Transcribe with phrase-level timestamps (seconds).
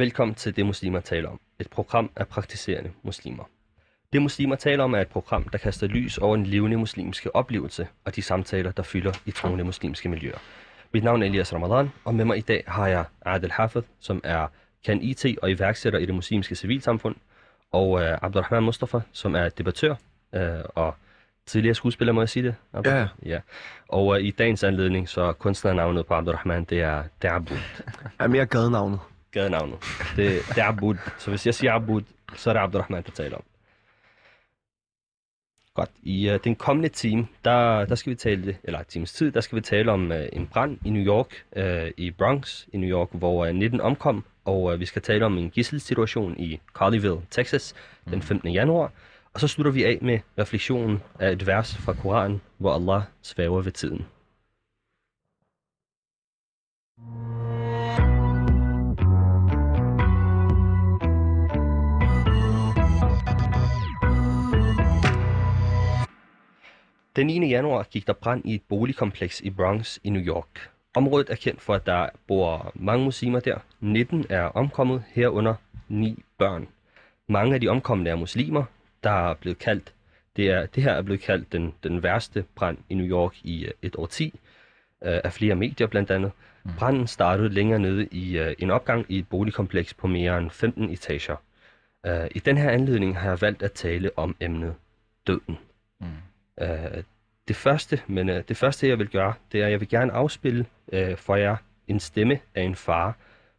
[0.00, 3.44] Velkommen til Det Muslimer taler om, et program af praktiserende muslimer.
[4.12, 7.88] Det Muslimer taler om er et program, der kaster lys over den levende muslimske oplevelse
[8.04, 10.38] og de samtaler, der fylder i troende muslimske miljøer.
[10.92, 14.20] Mit navn er Elias Ramadan, og med mig i dag har jeg Adel Hafid, som
[14.24, 14.46] er
[14.84, 17.16] kan IT og iværksætter i det muslimske civilsamfund,
[17.72, 19.94] og uh, Abdurrahman Mustafa, som er debattør
[20.36, 20.40] uh,
[20.74, 20.94] og
[21.46, 22.54] tidligere skuespiller, må jeg sige det?
[22.72, 22.92] Abdul?
[22.92, 23.08] Ja.
[23.26, 23.40] ja.
[23.88, 27.56] Og uh, i dagens anledning, så kunstnernavnet på Abdurrahman, det er Dabud
[28.18, 29.00] er mere gadenavnet.
[29.32, 29.78] Gadenavnet.
[30.16, 30.96] Det, det er Abud.
[31.18, 32.02] Så hvis jeg siger Abud,
[32.36, 33.42] så er det Abdurrahman, der taler om.
[35.74, 35.90] Godt.
[36.02, 39.56] I uh, den kommende time, der, der skal vi tale, eller times tid, der skal
[39.56, 43.08] vi tale om uh, en brand i New York, uh, i Bronx i New York,
[43.12, 47.74] hvor uh, 19 omkom, og uh, vi skal tale om en gisselsituation i Colleyville, Texas,
[48.10, 48.48] den 15.
[48.48, 48.92] januar.
[49.34, 53.62] Og så slutter vi af med refleksionen af et vers fra Koranen, hvor Allah svæver
[53.62, 54.06] ved tiden.
[67.16, 67.48] Den 9.
[67.48, 70.70] januar gik der brand i et boligkompleks i Bronx i New York.
[70.94, 73.58] Området er kendt for, at der bor mange muslimer der.
[73.80, 75.54] 19 er omkommet, herunder
[75.88, 76.68] 9 børn.
[77.28, 78.64] Mange af de omkomne er muslimer,
[79.04, 79.94] der er blevet kaldt,
[80.36, 83.64] det, er, det her er blevet kaldt den, den værste brand i New York i
[83.64, 84.34] øh, et årti,
[85.04, 86.32] øh, af flere medier blandt andet.
[86.78, 90.90] Branden startede længere nede i øh, en opgang i et boligkompleks på mere end 15
[90.90, 91.36] etager.
[92.06, 94.74] Øh, I den her anledning har jeg valgt at tale om emnet
[95.26, 95.58] døden.
[96.00, 96.06] Mm.
[96.60, 97.02] Øh,
[97.48, 100.12] det første, men øh, det første jeg vil gøre, det er, at jeg vil gerne
[100.12, 101.56] afspille øh, for jer
[101.88, 103.16] en stemme af en far.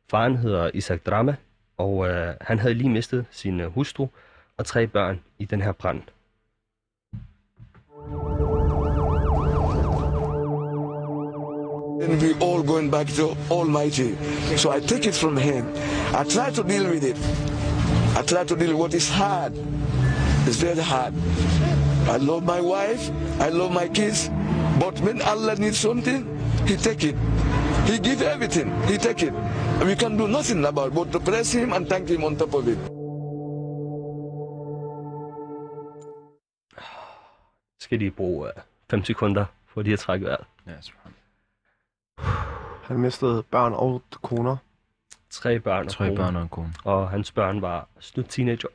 [0.10, 1.36] Faren hedder Isaac Drama,
[1.78, 4.08] og øh, han havde lige mistet sin øh, hustru
[4.58, 6.02] og tre børn i den her brand.
[12.04, 14.16] And we all going back to Almighty.
[14.58, 15.66] So I take it from Him.
[16.14, 17.18] I try to deal with it.
[18.20, 19.54] I try to deal with what is hard.
[20.48, 21.14] It's very hard.
[22.08, 23.12] I love my wife.
[23.40, 24.30] I love my kids.
[24.80, 26.26] But when Allah needs something,
[26.68, 27.16] He take it.
[27.86, 28.70] He give everything.
[28.88, 29.34] He take it.
[29.80, 32.36] And we can do nothing about it but to praise Him and thank Him on
[32.38, 32.78] top of it.
[37.80, 38.54] Skal de bruge øh,
[38.90, 40.46] 5 sekunder for lige at trække vejret.
[40.68, 41.14] Ja, subhan.
[42.84, 44.58] Han mistede børn og koner.
[45.30, 46.74] Tre børn og Tre kone, børn og en kone.
[46.84, 48.68] og hans børn var slut teenager.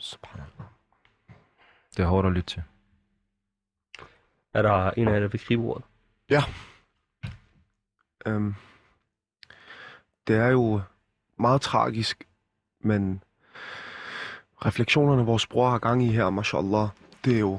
[0.00, 0.66] Subhanallah.
[1.96, 2.62] Det er hårdt at lytte til.
[4.54, 5.84] Er der en af jer, der vil gribe ordet?
[8.26, 8.54] Øhm,
[10.26, 10.80] det er jo
[11.36, 12.28] meget tragisk,
[12.80, 13.22] men
[14.64, 16.88] refleksionerne, vores bror har gang i her, mashallah,
[17.24, 17.58] det er jo,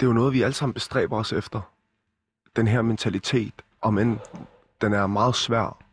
[0.00, 1.60] det er jo noget, vi alle sammen bestræber os efter.
[2.56, 4.18] Den her mentalitet, om end
[4.80, 5.84] den er meget svær.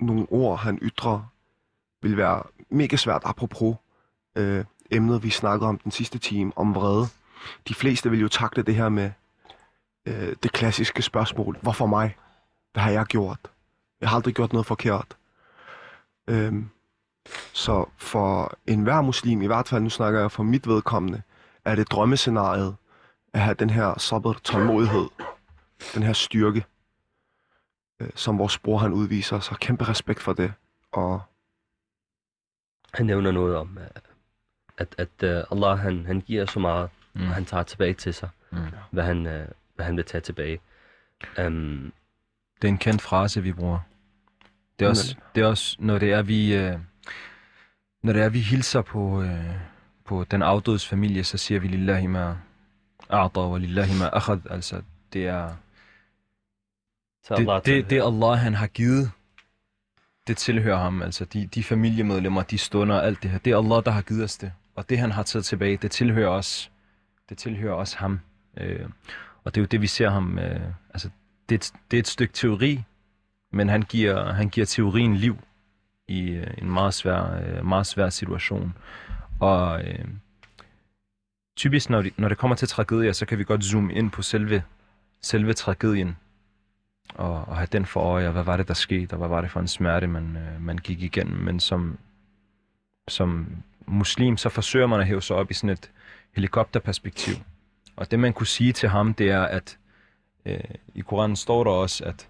[0.00, 1.32] Nogle ord, han ytrer,
[2.02, 3.76] vil være mega svært apropos
[4.36, 7.06] øh, emnet, vi snakkede om den sidste time, om vrede.
[7.68, 9.10] De fleste vil jo takle det her med
[10.06, 12.16] øh, det klassiske spørgsmål, hvorfor mig?
[12.72, 13.38] Hvad har jeg gjort?
[14.00, 15.16] Jeg har aldrig gjort noget forkert.
[16.28, 16.70] Øhm,
[17.52, 21.22] så for enhver muslim, i hvert fald nu snakker jeg for mit vedkommende,
[21.64, 22.76] er det drømmescenariet
[23.32, 25.08] at have den her sabr, tålmodighed,
[25.94, 26.64] den her styrke,
[28.00, 29.40] øh, som vores bror han udviser.
[29.40, 30.52] Så kæmpe respekt for det.
[30.92, 31.22] Og
[32.94, 33.86] Han nævner noget om, øh,
[34.78, 37.22] at, at uh, Allah han, han giver så meget, mm.
[37.28, 38.58] Og han tager tilbage til sig, Mm.
[38.90, 39.32] hvad han, uh,
[39.74, 40.60] hvad han vil tage tilbage.
[41.46, 41.92] Um,
[42.62, 43.78] Det er en kendt frase, vi bruger.
[44.78, 46.78] Det er også, det er også når det er, vi, øh,
[48.02, 49.54] når det er, vi hilser på, øh,
[50.04, 52.36] på den afdødes familie, så siger vi lillahi ma
[53.12, 54.40] a'ta wa lillahi ma akhad.
[54.50, 54.82] Altså,
[55.12, 55.56] det er,
[57.36, 59.10] det, det, det Allah, han har givet,
[60.26, 61.02] det tilhører ham.
[61.02, 63.38] Altså, de, de familiemedlemmer, de stunder og alt det her.
[63.38, 64.52] Det er Allah, der har givet os det.
[64.74, 66.70] Og det, han har taget tilbage, det tilhører os.
[67.28, 68.20] Det tilhører også ham.
[68.56, 68.88] Øh,
[69.44, 70.38] og det er jo det, vi ser ham...
[70.38, 70.60] Øh,
[70.94, 71.10] altså,
[71.48, 72.82] det, er et- det er et stykke teori,
[73.52, 75.38] men han giver, han giver teorien liv
[76.08, 78.74] i øh, en meget svær, øh, meget svær situation.
[79.40, 80.04] Og øh,
[81.56, 84.22] typisk, når, de, når det kommer til tragedier, så kan vi godt zoome ind på
[84.22, 84.62] selve,
[85.22, 86.16] selve tragedien
[87.14, 89.40] og, og have den for øje, og hvad var det, der skete, og hvad var
[89.40, 91.36] det for en smerte, man, øh, man gik igennem.
[91.38, 91.98] Men som,
[93.08, 93.46] som
[93.86, 95.90] muslim, så forsøger man at hæve sig op i sådan et
[96.32, 97.34] helikopterperspektiv.
[97.96, 99.78] Og det man kunne sige til ham, det er, at
[100.46, 100.60] øh,
[100.94, 102.28] i Koranen står der også, at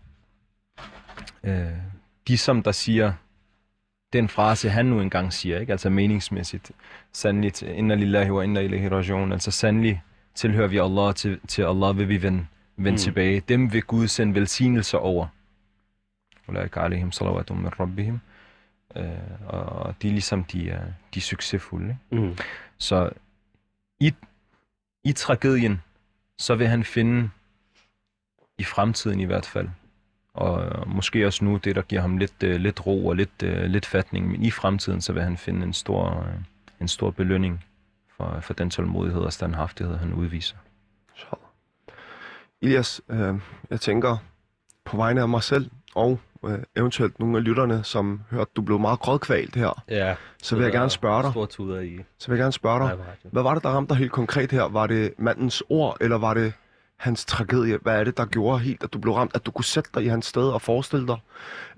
[1.45, 1.73] øh,
[2.29, 3.13] de som der siger
[4.13, 5.73] den frase, han nu engang siger, ikke?
[5.73, 6.71] altså meningsmæssigt,
[7.13, 10.03] sandelig til inna lillahi wa inna ilahi rajiun, altså sandelig
[10.35, 12.47] tilhører vi Allah, til, til Allah vil vi vende,
[12.77, 12.97] vende mm.
[12.97, 13.41] tilbage.
[13.41, 15.27] Dem vil Gud sende velsignelser over.
[16.49, 18.21] Ulaika alaihim salawatum min rabbihim.
[18.97, 19.07] Øh,
[19.47, 20.83] og de er ligesom de er,
[21.15, 21.97] de succesfulde.
[22.13, 22.27] Ikke?
[22.27, 22.37] Mm.
[22.79, 23.11] Så
[24.01, 24.15] i,
[25.05, 25.83] i tragedien,
[26.39, 27.31] så vil han finde,
[28.59, 29.69] i fremtiden i hvert fald,
[30.35, 33.65] og måske også nu det, der giver ham lidt, øh, lidt ro og lidt, øh,
[33.65, 36.35] lidt fatning, men i fremtiden, så vil han finde en stor, øh,
[36.81, 37.65] en stor belønning
[38.17, 40.57] for, for den tålmodighed og standhaftighed, han udviser.
[41.15, 41.49] Inshallah.
[42.63, 43.35] Elias, øh,
[43.71, 44.17] jeg tænker
[44.85, 48.79] på vegne af mig selv og øh, eventuelt nogle af lytterne, som hørte, du blev
[48.79, 50.15] meget grådkvalt her, Ja.
[50.43, 52.91] så vil jeg gerne spørge dig, Stor tuder i så vil jeg gerne spørge dig,
[52.91, 53.31] radio.
[53.33, 54.63] hvad var det, der ramte dig helt konkret her?
[54.63, 56.53] Var det mandens ord, eller var det
[56.97, 57.79] hans tragedie?
[57.83, 59.31] Hvad er det, der gjorde helt, at du blev ramt?
[59.35, 61.19] At du kunne sætte dig i hans sted og forestille dig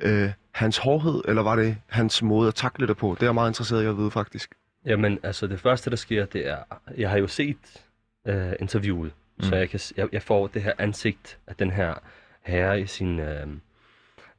[0.00, 3.06] øh, hans hårdhed, eller var det hans måde at takle det på?
[3.14, 4.50] Det er jeg meget interesseret i at vide, faktisk.
[4.86, 6.56] Jamen, altså det første, der sker, det er,
[6.96, 7.56] jeg har jo set
[8.26, 9.44] øh, interviewet, mm.
[9.44, 11.94] så jeg, kan, jeg, jeg får det her ansigt af den her
[12.42, 13.46] herre i sin, øh,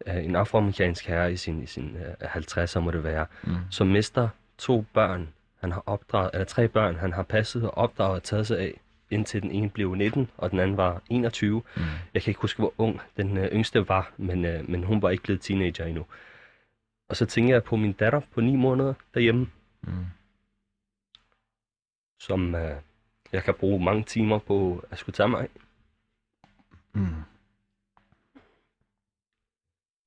[0.08, 3.56] øh, en afroamerikansk herre i sin, i sin øh, 50'er, må det være, Mm.
[3.72, 8.16] som mister to børn, han har opdraget, eller tre børn, han har passet og opdraget
[8.16, 11.62] og taget sig af, indtil den ene blev 19, og den anden var 21.
[11.78, 11.82] Mm.
[12.14, 15.10] Jeg kan ikke huske, hvor ung den øh, yngste var, men, øh, men hun var
[15.10, 16.06] ikke blevet teenager endnu.
[17.10, 19.48] Og så tænker jeg på min datter på 9 måneder derhjemme,
[19.82, 20.06] Mm.
[22.20, 22.76] som øh,
[23.32, 25.50] jeg kan bruge mange timer på at skulle tage mig af.
[26.94, 27.08] Mm.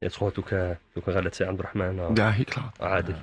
[0.00, 2.76] Jeg tror, du kan, du kan relatere Abdurrahman og Ja, helt klart.
[2.80, 3.22] Adil.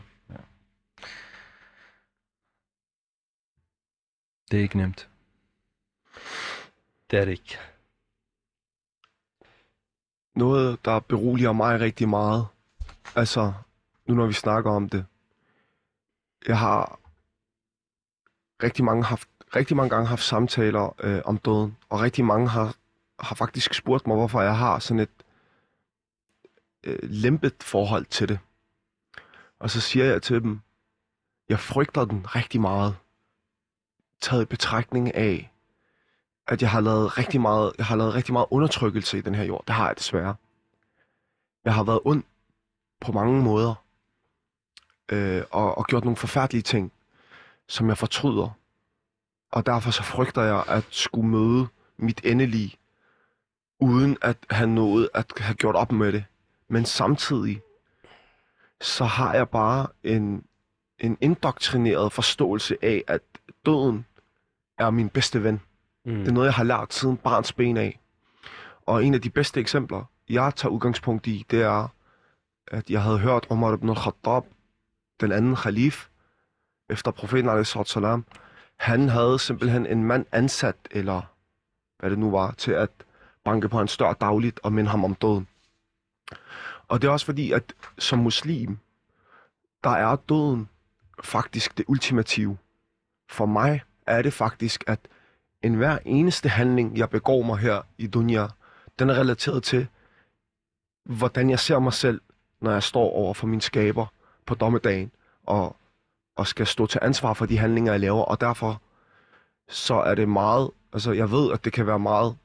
[4.52, 5.10] Det er ikke nemt.
[7.12, 7.58] Det er det ikke.
[10.36, 12.48] Noget, der beroliger mig rigtig meget,
[13.16, 13.54] altså,
[14.06, 15.06] nu når vi snakker om det,
[16.48, 17.00] jeg har
[18.64, 22.76] rigtig mange, haft, rigtig mange gange haft samtaler øh, om døden, og rigtig mange har,
[23.20, 25.10] har faktisk spurgt mig, hvorfor jeg har sådan et
[26.84, 28.40] øh, lempet forhold til det.
[29.60, 30.62] Og så siger jeg til dem,
[31.50, 32.96] jeg frygter den rigtig meget,
[34.22, 35.52] taget i betragtning af,
[36.48, 39.44] at jeg har lavet rigtig meget, jeg har lavet rigtig meget undertrykkelse i den her
[39.44, 39.64] jord.
[39.68, 40.36] Det har jeg desværre.
[41.66, 42.24] Jeg har været ond
[43.00, 43.76] på mange måder,
[45.10, 46.92] øh, og, og gjort nogle forfærdelige ting,
[47.68, 48.50] som jeg fortryder.
[49.52, 52.78] Og derfor så frygter jeg at skulle møde mit endelige,
[53.80, 56.26] uden at have nået at have gjort op med det.
[56.70, 57.62] Men samtidig,
[58.82, 60.44] så har jeg bare en,
[61.00, 63.22] en indoktrineret forståelse af, at
[63.66, 64.06] døden
[64.78, 65.62] er min bedste ven.
[66.06, 66.16] Mm.
[66.20, 68.00] Det er noget, jeg har lært siden barns ben af.
[68.86, 71.88] Og en af de bedste eksempler, jeg tager udgangspunkt i, det er,
[72.68, 74.44] at jeg havde hørt Omar ibn al-Khattab,
[75.22, 76.08] den anden khalif,
[76.90, 77.98] efter profeten a.s.
[78.78, 81.22] Han havde simpelthen en mand ansat, eller
[82.00, 82.90] hvad det nu var, til at
[83.44, 85.48] banke på hans dør dagligt og minde ham om døden.
[86.88, 88.78] Og det er også fordi, at som muslim,
[89.84, 90.70] der er døden
[91.24, 92.58] faktisk det ultimative.
[93.30, 95.00] For mig er det faktisk, at
[95.62, 98.48] enhver eneste handling, jeg begår mig her i dunia,
[99.00, 99.88] den er relateret til,
[101.06, 102.22] hvordan jeg ser mig selv,
[102.62, 104.06] når jeg står over for min skaber
[104.46, 105.12] på dommedagen,
[105.46, 105.76] og,
[106.36, 108.24] og skal stå til ansvar for de handlinger, jeg laver.
[108.24, 108.82] Og derfor
[109.70, 112.38] så er det meget, altså jeg ved, at det kan være meget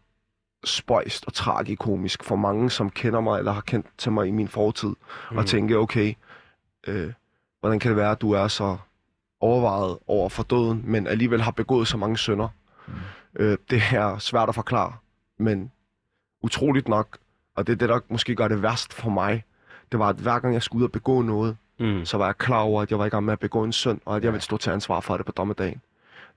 [0.65, 4.49] spøjst og tragikomisk for mange, som kender mig eller har kendt til mig i min
[4.49, 4.95] fortid,
[5.31, 5.37] mm.
[5.39, 6.15] og tænke, okay,
[6.87, 7.13] øh,
[7.61, 8.77] hvordan kan det være, at du er så
[9.41, 12.49] overvejet over for døden, men alligevel har begået så mange synder.
[12.87, 12.95] Mm.
[13.37, 14.93] Øh, det er svært at forklare,
[15.39, 15.73] men
[16.43, 17.19] utroligt nok,
[17.57, 19.45] og det er det, der måske gør det værst for mig,
[19.93, 22.05] det var, at hver gang jeg skulle ud og begå noget, Mm.
[22.05, 24.01] så var jeg klar over, at jeg var i gang med at begå en synd,
[24.05, 25.81] og at jeg ville stå til ansvar for det på dommedagen.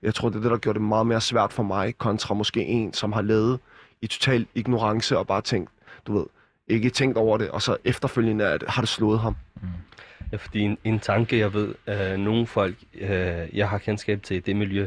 [0.02, 2.64] Jeg tror, det er det, der gjorde det meget mere svært for mig, kontra måske
[2.64, 3.60] en, som har levet
[4.02, 5.70] i total ignorance og bare tænkt,
[6.06, 6.26] du ved,
[6.68, 9.36] ikke tænkt over det, og så efterfølgende at, har det slået ham.
[10.32, 13.08] Ja, fordi en, en tanke, jeg ved, øh, nogle folk, øh,
[13.52, 14.86] jeg har kendskab til i det miljø,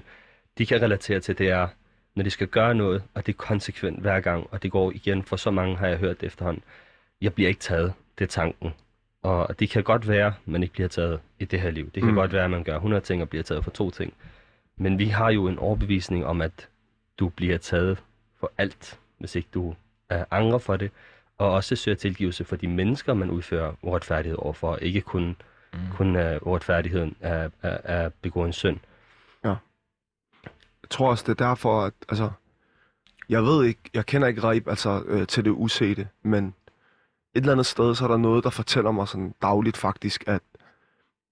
[0.57, 1.67] de kan relatere til, det er,
[2.15, 5.23] når de skal gøre noget, og det er konsekvent hver gang, og det går igen,
[5.23, 6.63] for så mange har jeg hørt det efterhånden.
[7.21, 8.73] Jeg bliver ikke taget, det er tanken.
[9.23, 11.85] Og det kan godt være, man ikke bliver taget i det her liv.
[11.85, 12.09] Det kan Mm.
[12.09, 12.15] mm.
[12.15, 14.13] godt være, at man gør 100 ting og bliver taget for to ting.
[14.77, 16.67] Men vi har jo en overbevisning om, at
[17.19, 17.97] du bliver taget
[18.39, 19.75] for alt, hvis ikke du
[20.09, 20.91] er angre for det,
[21.37, 25.35] og også søger tilgivelse for de mennesker, man udfører uretfærdighed overfor, ikke kun
[25.73, 25.79] Mm.
[25.91, 28.79] Kun uh, uretfærdigheden er, er, er begået en synd.
[30.83, 32.31] Jeg tror også, det er derfor, at altså,
[33.29, 36.53] jeg ved ikke, jeg kender ikke Reib altså, øh, til det usete, men et
[37.35, 40.41] eller andet sted, så er der noget, der fortæller mig sådan dagligt faktisk, at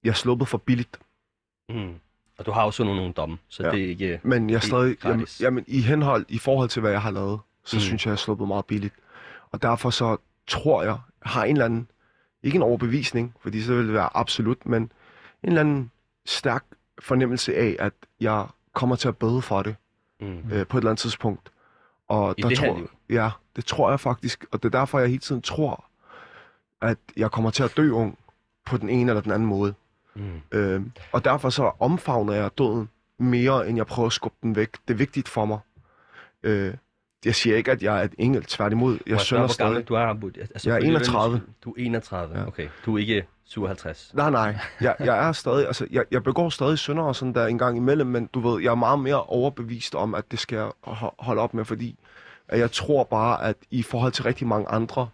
[0.04, 1.00] jeg er sluppet for billigt.
[1.70, 2.00] Mm.
[2.38, 3.72] Og du har også nogle, nogle domme, så Ja.
[3.72, 4.20] det er ikke...
[4.24, 7.40] Men jeg er stadig, jamen, jamen, i henhold, i forhold til, hvad jeg har lavet,
[7.64, 7.80] så Mm.
[7.80, 8.94] synes jeg, jeg er sluppet meget billigt.
[9.52, 10.18] Og derfor så
[10.48, 11.88] tror jeg, har en eller anden,
[12.44, 14.92] ikke en overbevisning, fordi så vil det være absolut, men en
[15.44, 15.92] eller anden
[16.26, 16.64] stærk
[17.00, 19.76] fornemmelse af, at jeg kommer til at bøde for det
[20.20, 20.28] Mm.
[20.28, 21.50] øh, på et eller andet tidspunkt.
[22.08, 22.90] Og I der det her tror, liv?
[23.10, 24.46] Ja, det tror jeg faktisk.
[24.52, 25.86] Og det er derfor, jeg hele tiden tror,
[26.82, 28.18] at jeg kommer til at dø ung
[28.66, 29.74] på den ene eller den anden måde.
[30.18, 30.58] Mm.
[30.58, 30.82] Øh,
[31.12, 34.72] og derfor så omfavner jeg døden mere, end jeg prøver at skubbe den væk.
[34.88, 35.60] Det er vigtigt for mig.
[36.44, 36.74] Øh,
[37.26, 38.98] jeg siger ikke, at jeg er et engel, tværtimod.
[39.08, 39.88] Jeg gammel stadig.
[39.88, 40.44] du er?
[40.54, 41.42] Altså, Jeg er for lytterne- 31.
[41.64, 42.48] Du er 31, Ja.
[42.48, 42.68] okay.
[42.86, 44.12] Du er ikke 57.
[44.14, 44.56] Nej, nej.
[44.82, 47.78] Jeg, jeg er stadig, altså, jeg, jeg begår stadig synder og sådan der en gang
[47.78, 51.16] imellem, men du ved, jeg er meget mere overbevist om, at det skal jeg ho-
[51.20, 52.00] holde op med, fordi
[52.48, 55.08] at jeg tror bare, at i forhold til rigtig mange andre,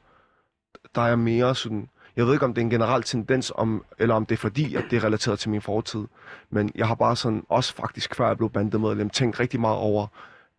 [0.96, 4.16] der er mere sådan, jeg ved ikke, om det er en generel tendens, om, eller
[4.16, 6.06] om det er fordi, at det er relateret til min fortid,
[6.50, 10.08] men jeg har bare sådan, også faktisk før jeg blev bandemedlem, tænkt rigtig meget over,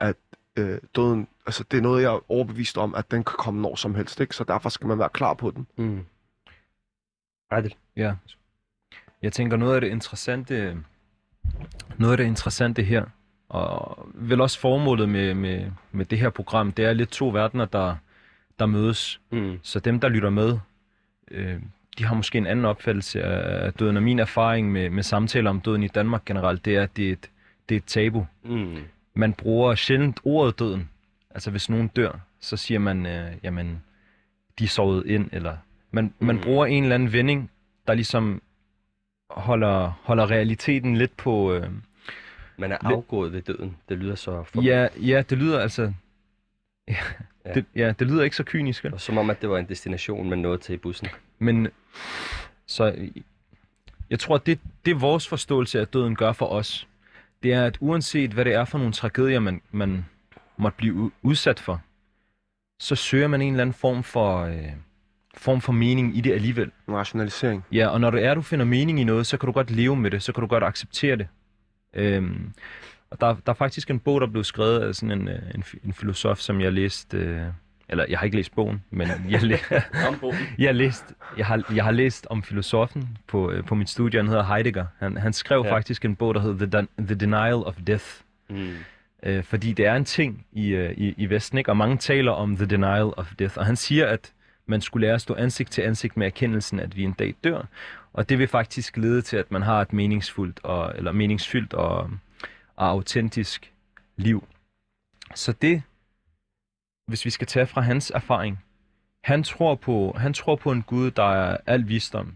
[0.00, 0.16] at
[0.56, 3.76] øh, døden, altså det er noget, jeg er overbevist om, at den kan komme når
[3.76, 4.36] som helst, ikke?
[4.36, 5.66] så derfor skal man være klar på den.
[5.76, 6.04] Mm.
[7.50, 7.74] Adel.
[7.96, 8.14] Ja.
[9.22, 10.76] Jeg tænker, noget af det interessante,
[11.98, 13.04] noget af det interessante her,
[13.48, 17.64] og vel også formålet med, med, med det her program, det er lidt to verdener,
[17.64, 17.96] der,
[18.58, 19.20] der mødes.
[19.30, 19.58] Mm.
[19.62, 20.58] Så dem, der lytter med,
[21.30, 21.60] øh,
[21.98, 23.96] de har måske en anden opfattelse af døden.
[23.96, 27.08] Og min erfaring med, med samtaler om døden i Danmark generelt, det er, at det
[27.08, 27.30] er et,
[27.68, 28.26] det er et tabu.
[28.44, 28.76] Mm.
[29.14, 30.88] Man bruger sjældent ordet døden.
[31.30, 33.82] Altså hvis nogen dør, så siger man, øh, jamen,
[34.58, 35.56] de er sovet ind, eller
[35.90, 36.42] man, man Mm.
[36.42, 37.50] bruger en eller anden vending,
[37.86, 38.42] der ligesom
[39.30, 41.52] holder, holder realiteten lidt på...
[41.54, 41.70] Øh,
[42.58, 43.76] Man er Lidt- afgået ved døden.
[43.88, 45.92] Det lyder så for ja, ja, det lyder altså...
[47.44, 48.94] Ja, det, ja, det lyder ikke så kynisk, vel?
[48.94, 51.08] Og Som om, at det var en destination, man nåede til i bussen.
[51.38, 51.68] Men
[52.66, 53.10] så
[54.10, 56.88] jeg tror, det, det vores forståelse af døden gør for os,
[57.42, 60.04] det er, at uanset hvad det er for nogle tragedier, man, man
[60.56, 61.80] måtte blive udsat for,
[62.80, 64.72] så søger man en eller anden form for, øh,
[65.36, 66.70] form for mening i det alligevel.
[66.88, 67.64] En rationalisering.
[67.72, 69.96] Ja, og når det er, du finder mening i noget, så kan du godt leve
[69.96, 71.28] med det, så kan du godt acceptere det.
[71.94, 72.52] Øhm,
[73.14, 75.64] og der, der er faktisk en bog, der blev skrevet af sådan en, øh, en,
[75.84, 77.40] en filosof, som jeg læste, øh,
[77.88, 79.56] eller jeg har ikke læst bogen, men jeg, læ-
[80.58, 81.04] jeg, har læst,
[81.38, 84.86] jeg, har, jeg har læst om filosofen på, øh, på mit studie, han hedder Heidegger.
[84.98, 85.72] Han, han skrev Ja.
[85.72, 88.04] faktisk en bog, der hedder The, The Denial of Death.
[88.50, 88.68] Mm.
[89.22, 91.70] Øh, fordi det er en ting i, øh, i, i Vesten, ikke?
[91.70, 93.58] og mange taler om The Denial of Death.
[93.58, 94.32] Og han siger, at
[94.66, 97.62] man skulle lære at stå ansigt til ansigt med erkendelsen, at vi en dag dør.
[98.12, 102.10] Og det vil faktisk lede til, at man har et meningsfuldt og, eller meningsfyldt og,
[102.76, 103.72] og autentisk
[104.16, 104.44] liv.
[105.34, 105.82] Så det,
[107.06, 108.64] hvis vi skal tage fra hans erfaring,
[109.24, 112.34] han tror på, han tror på en Gud, der er al visdom.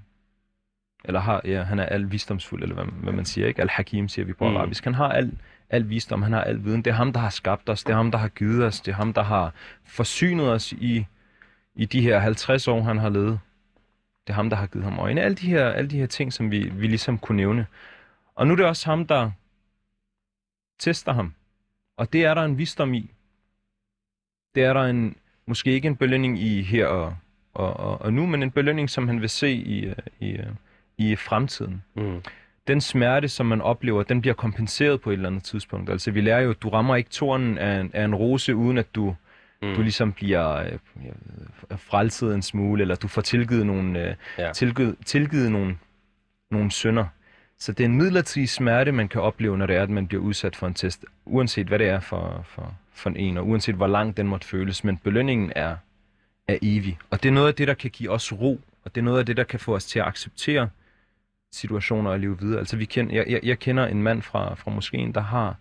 [1.05, 3.63] Eller har, ja, han er al visdomsfuld, eller hvad, hvad man siger, ikke?
[3.63, 4.57] Al-Hakim siger vi på Mm.
[4.57, 4.85] arabisk.
[4.85, 5.39] Han har al,
[5.71, 6.83] al visdom, han har al viden.
[6.83, 8.93] Det er ham, der har skabt os, det er ham, der har givet os, det
[8.93, 9.53] er ham, der har
[9.85, 11.07] forsynet os i,
[11.75, 13.41] i de her 50 år, han har levet.
[14.27, 15.21] Det er ham, der har givet ham øjne.
[15.21, 17.67] Alle de her, alle de her ting, som vi, vi ligesom kunne nævne.
[18.35, 19.31] Og nu er det også ham, der
[20.79, 21.35] tester ham.
[21.97, 23.11] Og det er der en visdom i.
[24.55, 25.17] Det er der en,
[25.47, 27.17] måske ikke en belønning i her og,
[27.55, 30.47] og, og, og nu, men en belønning, som han vil se i, øh, i, øh,
[30.99, 31.83] i fremtiden.
[31.97, 32.23] Mm.
[32.67, 35.91] Den smerte, som man oplever, den bliver kompenseret på et eller andet tidspunkt.
[35.91, 38.79] Altså vi lærer jo, at du rammer ikke tornen af en, af en rose, uden
[38.79, 39.17] at du,
[39.63, 39.75] Mm.
[39.75, 40.73] du ligesom bliver øh,
[41.05, 41.13] jeg
[41.71, 44.53] ved, frelset en smule, eller du får tilgivet nogle, øh, Ja.
[44.53, 45.79] tilgivet, tilgivet nogle,
[46.51, 47.05] nogle synder.
[47.59, 50.23] Så det er en midlertidig smerte, man kan opleve, når det er, at man bliver
[50.23, 53.87] udsat for en test, uanset hvad det er for, for, for en, og uanset hvor
[53.87, 54.85] lang den måtte føles.
[54.85, 55.77] Men belønningen er,
[56.49, 56.99] er evig.
[57.11, 59.19] Og det er noget af det, der kan give os ro, og det er noget
[59.19, 60.71] af det, der kan få os til at acceptere
[61.53, 62.59] situationer og leve videre.
[62.59, 65.57] Altså, vi kender, jeg, jeg, jeg kender en mand fra, fra moskeen, der har,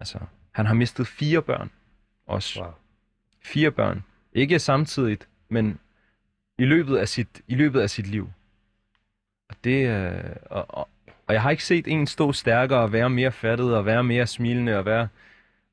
[0.00, 0.18] altså,
[0.52, 1.70] han har mistet fire børn
[2.26, 2.60] også.
[2.60, 2.72] Wow.
[3.44, 4.04] Fire børn.
[4.32, 5.78] Ikke samtidigt, men
[6.58, 8.30] i løbet af sit, i løbet af sit liv.
[9.48, 10.88] Og det, øh, og, og,
[11.26, 14.26] og jeg har ikke set en stå stærkere og være mere fattet og være mere
[14.26, 15.08] smilende og være,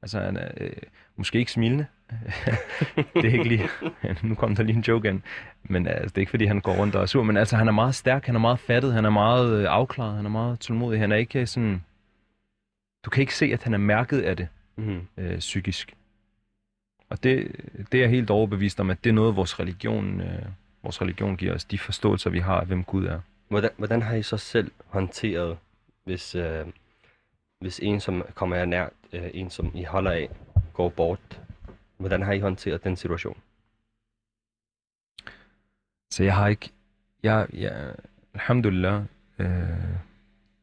[0.01, 0.72] altså han er, øh,
[1.15, 1.86] måske ikke smilende.
[3.13, 3.69] det er ikke lige,
[4.24, 5.22] nu kom der lige en joke ind.
[5.63, 7.67] Men altså, det er ikke fordi han går rundt og er sur, men altså han
[7.67, 10.60] er meget stærk, han er meget fattet, han er meget øh, afklaret, han er meget
[10.60, 11.00] tålmodig.
[11.00, 11.83] Han er ikke sådan,
[13.05, 15.01] du kan ikke se, at han er mærket af det Mm.
[15.17, 15.93] øh, psykisk.
[17.10, 17.51] Og det,
[17.91, 20.45] det er jeg helt overbevist om, at det er noget, vores religion, øh,
[20.83, 24.15] vores religion giver os, de forståelser, vi har af, hvem Gud er hvordan, hvordan har
[24.15, 25.57] I så selv håndteret,
[26.03, 26.65] hvis, øh,
[27.59, 30.29] hvis en, som kommer jer nært, øh, en, som I holder af,
[30.73, 31.41] går bort?
[31.97, 33.38] Hvordan har I håndteret den situation?
[36.12, 36.71] Så jeg har ikke...
[37.23, 37.95] Jeg, jeg,
[38.33, 39.03] alhamdulillah,
[39.39, 39.47] øh,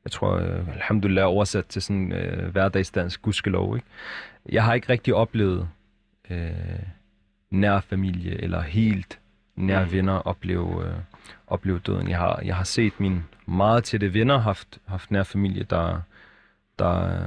[0.05, 3.89] jeg tror, øh, alhamdulillah er oversat til sådan øh, hverdagsdansk gudskelov, ikke?
[4.49, 5.69] Jeg har ikke rigtig oplevet
[6.31, 6.83] øh,
[7.51, 9.20] nær familie eller helt
[9.61, 9.93] nær Mm.
[9.93, 10.95] venner opleve, øh,
[11.47, 12.09] opleve døden.
[12.09, 16.01] Jeg har, jeg har set mine meget tætte venner haft, haft nær familie, der,
[16.79, 17.21] der,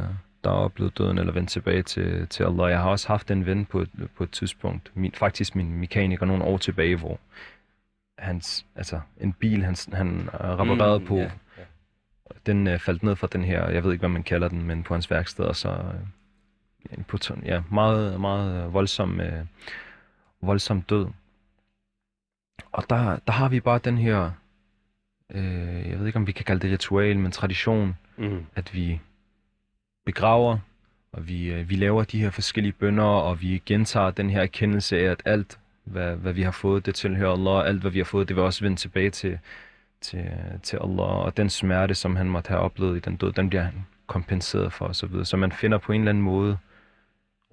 [0.44, 2.72] der har oplevet døden eller vendt tilbage til, til Allah.
[2.72, 3.86] Jeg har også haft en ven på,
[4.18, 7.20] på et tidspunkt, min, faktisk min mekaniker nogle år tilbage, hvor
[8.18, 11.30] hans, altså en bil, han, han øh, reparerede mm, på, ja.
[12.46, 14.84] den øh, faldt ned fra den her, jeg ved ikke, hvad man kalder den, men
[14.84, 19.46] på hans værksted, og så øh, en på, ja, meget, meget øh, voldsom, øh,
[20.42, 21.08] voldsom død.
[22.72, 24.32] Og der, der har vi bare den her,
[25.32, 28.46] øh, jeg ved ikke, om vi kan kalde det ritual, men tradition, Mm.
[28.56, 29.00] at vi
[30.06, 30.58] begraver,
[31.12, 34.98] og vi, øh, vi laver de her forskellige bønder, og vi gentager den her erkendelse
[34.98, 38.00] af, at alt, hvad, hvad vi har fået, det tilhører Allah, og alt, hvad vi
[38.00, 39.40] har fået, det vil også vende tilbage til,
[40.02, 40.32] til,
[40.64, 43.64] til Allah, og den smerte, som han måtte have oplevet i den død, den bliver
[43.64, 45.26] han kompenseret for, og så videre.
[45.26, 46.58] Så man finder på en eller anden måde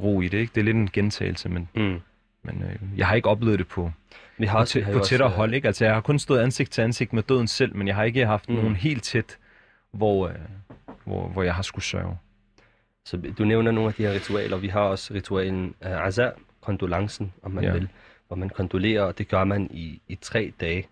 [0.03, 0.53] ro i det, ikke?
[0.55, 2.01] Det er lidt en gentagelse, men, Mm.
[2.43, 3.93] men øh, jeg har ikke oplevet det på,
[4.41, 5.67] Vi har på, også, på jo tættere også, øh, hold, ikke?
[5.69, 8.27] Altså, jeg har kun stået ansigt til ansigt med døden selv, men jeg har ikke
[8.27, 8.55] haft Mm.
[8.55, 9.39] nogen helt tæt,
[9.93, 10.35] hvor, øh,
[11.05, 12.19] hvor, hvor jeg har skulle sørge.
[13.05, 14.57] Så du nævner nogle af de her ritualer.
[14.57, 17.73] Vi har også ritualen uh, Azar, kondolencen, om man Ja.
[17.73, 17.89] vil,
[18.29, 20.87] hvor man kondolerer, og det gør man i, i tre dage.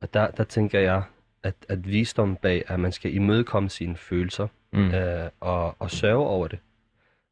[0.00, 1.02] Og der, der tænker jeg,
[1.42, 4.90] at, at visdom bag, at man skal imødekomme sine følelser Mm.
[4.94, 6.58] øh, og, og sørge over det.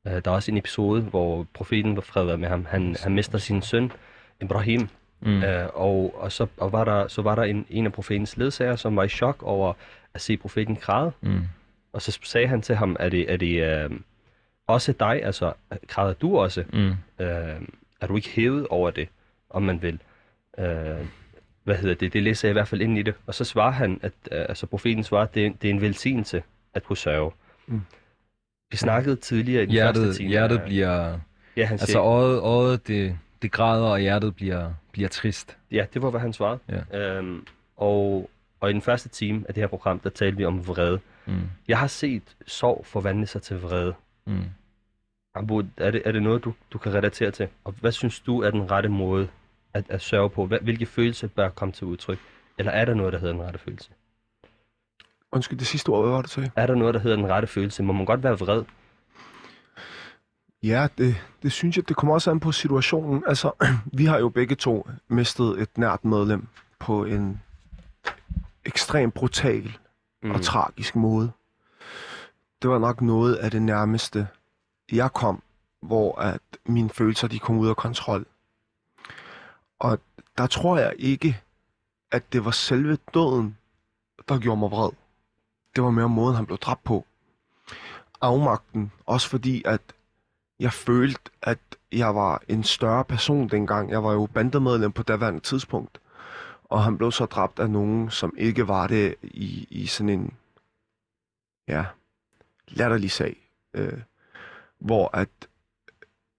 [0.06, 2.64] Uh, der er også en episode, hvor profeten var fred med ham.
[2.70, 3.92] Han, han mister sin søn,
[4.42, 4.88] Ibrahim,
[5.24, 5.42] Mm.
[5.42, 8.76] Øh, og og, så, og var der, så var der en, en af profetens ledsager,
[8.76, 9.72] som var i chok over
[10.14, 11.12] at se profeten græde.
[11.20, 11.40] Mm.
[11.92, 13.90] Og så sagde han til ham, er det, er det øh,
[14.66, 15.52] også dig, altså
[15.88, 16.64] græder du også?
[16.72, 16.88] Mm.
[17.24, 17.60] Øh,
[18.00, 19.08] er du ikke hævet over det,
[19.50, 19.98] om man vil?
[20.58, 21.06] Øh,
[21.64, 22.12] hvad hedder det?
[22.12, 23.14] Det læser jeg i hvert fald ind i det.
[23.26, 25.80] Og så svarer han, at øh, altså profeten svarer, at det, er- det er en
[25.80, 26.42] velsignelse
[26.74, 27.30] at kunne sørge.
[27.66, 27.80] Mm.
[28.70, 30.30] Vi snakkede tidligere i den Hjertet, første time.
[30.30, 31.18] hjertet øh, bliver...
[31.56, 35.56] Ja, han Altså siger, øjet, øjet det, det græder, og hjertet bliver, bliver trist.
[35.70, 36.58] Ja, det var, hvad han svarede.
[36.68, 36.98] Ja.
[36.98, 40.68] Øhm, og, og i den første time af det her program, der talte vi om
[40.68, 41.00] vrede.
[41.26, 41.40] Mm.
[41.68, 43.94] Jeg har set sorg forvandle sig til vrede.
[44.26, 44.44] Mm.
[45.34, 47.48] Abu, er det, er det noget, du, du kan relatere til?
[47.64, 49.28] Og hvad synes du er den rette måde
[49.74, 50.46] at, at sørge på?
[50.46, 52.18] Hvilke følelser bør komme til udtryk?
[52.58, 53.90] Eller er der noget, der hedder den rette følelse?
[55.32, 56.50] Undskyld, det sidste ord, hvad var det, du sagde?
[56.56, 57.82] Er der noget, der hedder den rette følelse?
[57.82, 58.64] Må man godt være vred?
[60.62, 63.24] Ja, det, det synes jeg, det kommer også an på situationen.
[63.26, 63.52] Altså,
[63.98, 66.46] vi har jo begge to mistet et nært medlem
[66.78, 67.42] på en
[68.64, 69.78] ekstrem brutal
[70.22, 70.30] mm.
[70.30, 71.32] og tragisk måde.
[72.62, 74.28] Det var nok noget af det nærmeste,
[74.92, 75.42] jeg kom,
[75.80, 78.26] hvor at mine følelser de kom ud af kontrol.
[79.78, 79.98] Og
[80.38, 81.40] der tror jeg ikke,
[82.10, 83.56] at det var selve døden,
[84.28, 84.90] der gjorde mig vred.
[85.76, 87.06] Det var mere måden, han blev dræbt på.
[88.20, 89.80] Afmagten, også fordi, at
[90.62, 91.58] jeg følte, at
[91.92, 93.90] jeg var en større person dengang.
[93.90, 96.00] Jeg var jo bandemedlem på daværende tidspunkt.
[96.64, 100.34] Og han blev så dræbt af nogen, som ikke var det i, i sådan en,
[101.68, 101.84] ja,
[102.68, 103.36] latterlig sag.
[103.74, 104.00] Øh,
[104.78, 105.28] hvor at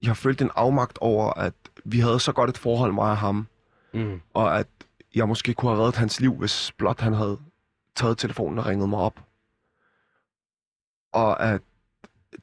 [0.01, 3.47] jeg følte en afmagt over, at vi havde så godt et forhold, mig og ham,
[3.93, 4.21] Mm.
[4.33, 4.67] og at
[5.15, 7.39] jeg måske kunne have reddet hans liv, hvis blot han havde
[7.95, 9.19] taget telefonen og ringet mig op.
[11.11, 11.61] Og at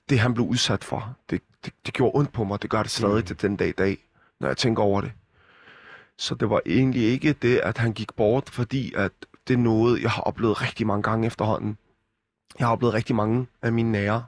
[0.09, 2.63] det, han blev udsat for, det, det, det gjorde ondt på mig.
[2.63, 3.23] Det gør det stadig Mm.
[3.27, 3.99] til den dag i dag,
[4.41, 5.13] når jeg tænker over det.
[6.19, 9.13] Så det var egentlig ikke det, at han gik bort, fordi at
[9.49, 11.79] det er noget, jeg har oplevet rigtig mange gange efterhånden.
[12.59, 14.25] Jeg har oplevet rigtig mange af mine nære.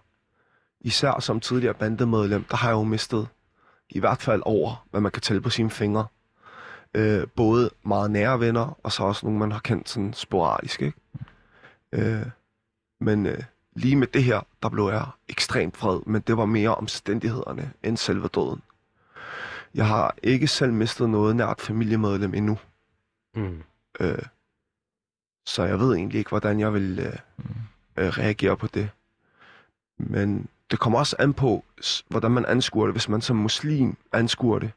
[0.81, 3.29] Især som tidligere bandemedlem, der har jeg jo mistet
[3.91, 6.07] i hvert fald over, hvad man kan tælle på sine fingre.
[6.95, 10.83] Øh, både meget nære venner, og så også nogle, man har kendt sådan sporadisk.
[10.83, 10.99] Ikke?
[11.93, 12.27] Øh,
[13.01, 13.43] men øh,
[13.75, 17.97] lige med det her, der blev jeg ekstremt fred, men det var mere omstændighederne end
[17.97, 18.63] selve døden.
[19.75, 22.59] Jeg har ikke selv mistet noget nært familiemedlem endnu,
[23.35, 23.63] Mm.
[24.01, 24.19] øh,
[25.47, 27.17] så jeg ved egentlig ikke, hvordan jeg vil øh,
[27.97, 28.91] øh, reagere på det.
[29.99, 31.65] Men det kommer også an på,
[32.09, 32.95] hvordan man anskuer det.
[32.95, 34.71] Hvis man som muslim anskuer det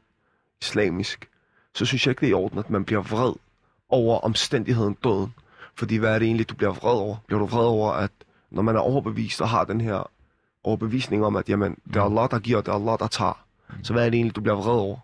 [0.62, 1.28] islamisk,
[1.74, 3.32] så synes jeg ikke, det er i orden, at man bliver vred
[3.88, 5.34] over omstændigheden døden.
[5.74, 7.16] Fordi hvad er det egentlig, du bliver vred over?
[7.26, 8.10] Bliver du vred over, at
[8.56, 10.10] når man er overbevist og har den her
[10.64, 13.44] overbevisning om, at jamen, det er Allah, der giver, og det er Allah, der tager.
[13.82, 14.96] Så hvad er det egentlig, du bliver vred over?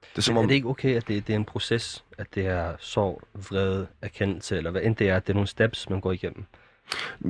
[0.00, 2.04] Det er som Men er om, det ikke okay, at det, det er en proces,
[2.18, 5.46] at det er sorg, vrede, erkendelse, eller hvad end det er, at det er nogle
[5.48, 6.44] steps, man går igennem?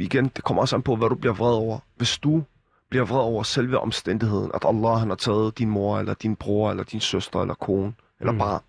[0.00, 1.78] igen, det kommer også an på, hvad du bliver vred over.
[1.96, 2.42] Hvis du
[2.88, 6.70] bliver vred over selve omstændigheden, at Allah han har taget din mor, eller din bror,
[6.70, 8.36] eller din søster, eller kone, eller Mm.
[8.36, 8.38] mm.
[8.38, 8.60] barn,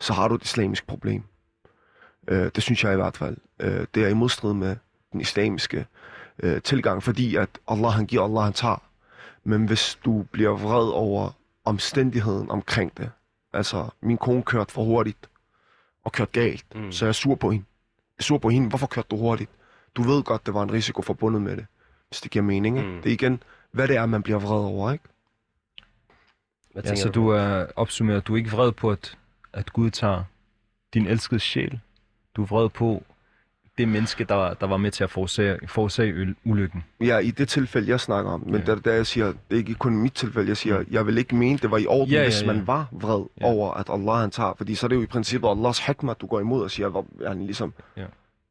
[0.00, 1.22] så har du et islamisk problem.
[2.28, 3.36] Øh, det synes jeg i hvert fald.
[3.60, 4.76] Øh, det er i modstrid med
[5.12, 5.86] den islamiske
[6.42, 8.82] øh, tilgang, fordi at Allah han giver, Allah han tager.
[9.44, 11.30] Men hvis du bliver vred over
[11.64, 13.10] omstændigheden omkring det,
[13.52, 15.28] altså min kone kørte for hurtigt,
[16.04, 16.92] og kørte galt, Mm.
[16.92, 17.64] så jeg er sur på hende.
[17.98, 19.50] Jeg er sur på hende, hvorfor kørte du hurtigt?
[19.94, 21.66] Du ved godt, det var en risiko forbundet med det,
[22.08, 22.76] hvis det giver mening.
[22.78, 22.86] Mm.
[22.94, 23.02] Mm.
[23.02, 25.04] Det er igen, hvad det er, man bliver vred over, ikke?
[26.72, 29.18] Hvad Ja, så du er opsummeret, du er ikke vred på, at,
[29.52, 30.24] at Gud tager
[30.94, 31.80] din elskede sjæl.
[32.36, 33.02] Du er vred på
[33.78, 36.84] det menneske, der, der var med til at forårsage, forårsage ulykken.
[37.00, 38.42] Ja, i det tilfælde, jeg snakker om.
[38.46, 38.60] Men Ja.
[38.66, 41.34] der, der jeg siger, det er ikke kun mit tilfælde, jeg siger, jeg vil ikke
[41.36, 43.46] mene, det var i orden, Ja, ja, ja, hvis man var vred Ja.
[43.46, 44.54] over, at Allah han tager.
[44.56, 47.06] Fordi så er det jo i princippet Allahs hikmah, du går imod og siger, hvor
[47.26, 47.72] han ligesom...
[47.96, 48.04] Ja.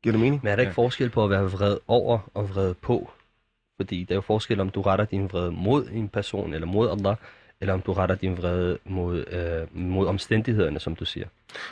[0.04, 0.40] Giver det mening?
[0.44, 0.84] Men er der ikke Ja.
[0.84, 3.12] forskel på at være vred over og vred på?
[3.78, 6.90] Fordi der er jo forskel, om du retter din vrede mod en person eller mod
[6.90, 7.16] Allah,
[7.64, 11.28] eller om du retter din vrede mod, øh, mod omstændighederne, som du siger.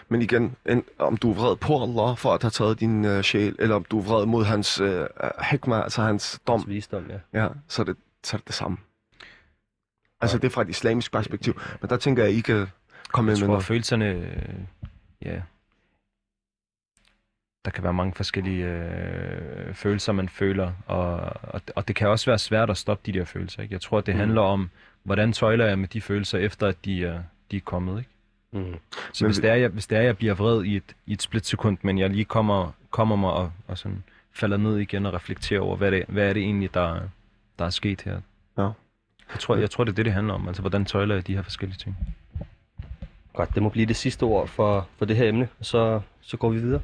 [0.10, 3.22] Men igen, en, om du er vred på Allah for at have taget din uh,
[3.22, 4.88] sjæl, eller om du er vred mod hans uh,
[5.52, 7.42] hikmah, altså hans dom, Hans visdom, ja.
[7.44, 8.78] ja, så er det, så er det det samme.
[10.22, 11.62] Altså det er fra et islamisk perspektiv.
[11.82, 12.68] Men der tænker jeg, I kan
[13.12, 13.66] komme Jeg ind med tror, noget.
[13.66, 14.56] følelserne, øh,
[15.22, 15.42] ja,
[17.66, 22.26] der kan være mange forskellige øh, følelser, man føler, og, og, og det kan også
[22.32, 23.62] være svært at stoppe de der følelser.
[23.62, 23.74] Ikke?
[23.74, 24.20] Jeg tror, at det Mm.
[24.20, 24.70] handler om,
[25.04, 27.20] hvordan tøjler jeg med de følelser, efter at de er,
[27.52, 27.98] de er kommet.
[28.00, 28.10] Ikke?
[28.52, 28.76] Mm.
[29.14, 30.96] Så Men hvis vi- det, er, jeg, hvis det er, jeg bliver vred i et,
[31.06, 35.06] i et splitsekund, men jeg lige kommer, kommer mig og, og sådan falder ned igen
[35.06, 37.00] og reflekterer over, hvad, det, hvad er det egentlig, der,
[37.60, 38.22] der er sket her.
[38.58, 38.62] Ja.
[39.32, 40.48] Jeg tror, jeg tror, det er det, det handler om.
[40.48, 41.96] Altså, hvordan tøjler jeg de her forskellige ting.
[43.34, 46.50] Godt, det må blive det sidste ord for, for det her emne, så, så går
[46.50, 46.82] vi videre.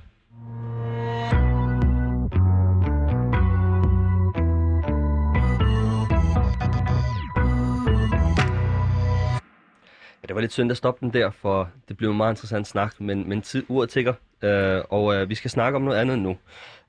[10.38, 13.30] Var lidt synd at stoppe den der, for det blev en meget interessant snak, men,
[13.30, 16.38] men tid, uret tigger, øh, og øh, vi skal snakke om noget andet nu.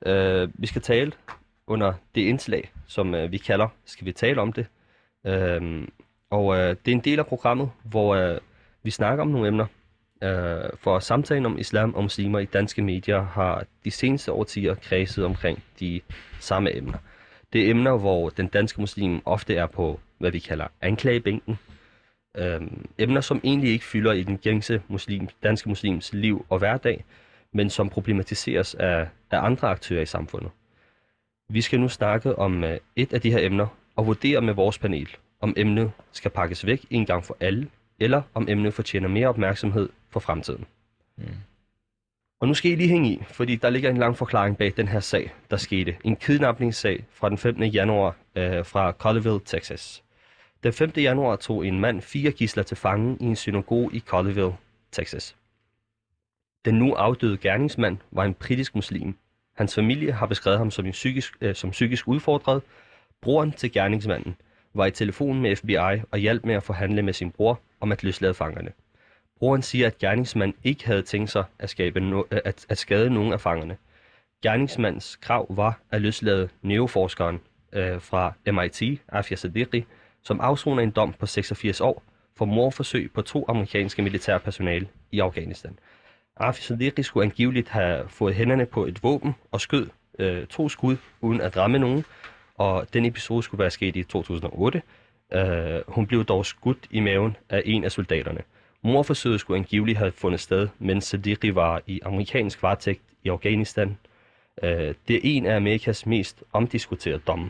[0.05, 1.11] Øh, vi skal tale
[1.67, 4.65] under det indslag, som øh, vi kalder Skal vi tale om det?
[5.27, 5.87] Øh,
[6.29, 8.37] og øh, det er en del af programmet, hvor øh,
[8.83, 9.65] vi snakker om nogle emner.
[10.23, 15.25] Øh, for samtalen om islam og muslimer i danske medier har de seneste årtier kredset
[15.25, 16.01] omkring de
[16.39, 16.97] samme emner.
[17.53, 21.59] Det er emner, hvor den danske muslim ofte er på, hvad vi kalder anklagebænken.
[22.37, 27.05] Øhm, emner, som egentlig ikke fylder i den gængse muslim, danske muslims liv og hverdag,
[27.53, 30.51] men som problematiseres af, af andre aktører i samfundet.
[31.49, 34.77] Vi skal nu snakke om øh, et af de her emner og vurdere med vores
[34.77, 35.09] panel,
[35.41, 37.67] om emnet skal pakkes væk en gang for alle,
[37.99, 40.65] eller om emnet fortjener mere opmærksomhed for fremtiden.
[41.17, 41.23] Mm.
[42.41, 44.87] Og nu skal I lige hænge i, fordi der ligger en lang forklaring bag den
[44.87, 45.95] her sag, der skete.
[46.03, 47.63] En kidnapningssag fra den 15.
[47.63, 50.03] januar øh, fra Colleyville, Texas.
[50.63, 50.91] Den 5.
[50.97, 54.55] januar tog en mand fire gisler til fange i en synagoge i Colleyville,
[54.91, 55.35] Texas.
[56.65, 59.15] Den nu afdøde gerningsmand var en britisk muslim.
[59.55, 62.61] Hans familie har beskrevet ham som, en psykisk, øh, som psykisk udfordret.
[63.21, 64.35] Broren til gerningsmanden
[64.73, 68.03] var i telefon med FBI og hjalp med at forhandle med sin bror om at
[68.03, 68.71] løslade fangerne.
[69.39, 73.09] Broren siger, at gerningsmanden ikke havde tænkt sig at, skabe no- øh, at, at skade
[73.09, 73.77] nogen af fangerne.
[74.41, 77.39] Gerningsmandens krav var at løslade neoforskeren
[77.73, 79.85] øh, fra MIT, Afia Siddiqui,
[80.23, 82.03] som afsoner en dom på 86 år
[82.37, 85.79] for morforsøg på to amerikanske militærpersonale i Afghanistan.
[86.37, 89.87] Afi Sadiri skulle angiveligt have fået hænderne på et våben og skød
[90.19, 92.05] øh, to skud uden at ramme nogen,
[92.55, 94.81] og den episode skulle være sket i 2008.
[95.33, 98.41] Øh, hun blev dog skudt i maven af en af soldaterne.
[98.81, 103.97] Morforsøget skulle angiveligt have fundet sted, mens Sadiri var i amerikansk varetægt i Afghanistan.
[104.63, 107.49] Øh, det er en af Amerikas mest omdiskuterede domme.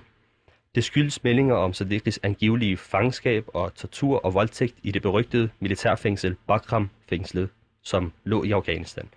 [0.75, 6.35] Det skyldes meldinger om Sadiqis angivelige fangenskab og tortur og voldtægt i det berygtede militærfængsel
[6.47, 7.49] Bagram-fængslet,
[7.81, 9.09] som lå i Afghanistan.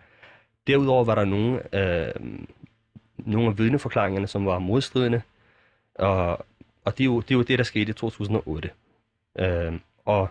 [0.66, 2.14] Derudover var der nogle, øh,
[3.16, 5.22] nogle af vidneforklaringerne, som var modstridende,
[5.94, 6.46] og,
[6.84, 8.70] og det, er jo, det er jo det, der skete i 2008.
[9.38, 9.72] Øh,
[10.04, 10.28] og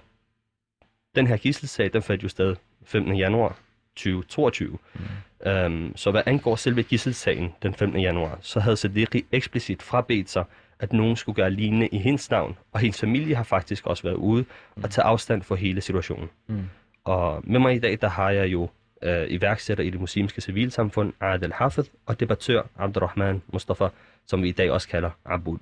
[1.15, 2.55] den her gisselsag, den fandt jo sted
[2.85, 3.15] 15.
[3.15, 3.59] januar
[3.95, 4.77] 2022.
[4.93, 5.49] Mm.
[5.49, 8.01] Øhm, så hvad angår selve gisselsagen den 15.
[8.01, 10.43] januar, så havde Sadiqi eksplicit frabedt sig,
[10.81, 14.15] at nogen skulle gøre lignende i hendes navn, og hendes familie har faktisk også været
[14.15, 14.45] ude
[14.83, 16.29] og tage afstand for hele situationen.
[16.47, 16.69] Mm.
[17.03, 18.69] Og med mig i dag, der har jeg jo
[19.01, 23.87] øh, iværksætter i det muslimske civilsamfund, Adel Hafid, og debattør Abdurrahman Mustafa,
[24.25, 25.57] som vi i dag også kalder Abud.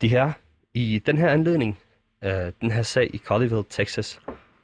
[0.00, 0.32] De her,
[0.74, 1.78] i den her anledning,
[2.24, 4.20] øh, den her sag i Colleyville, Texas,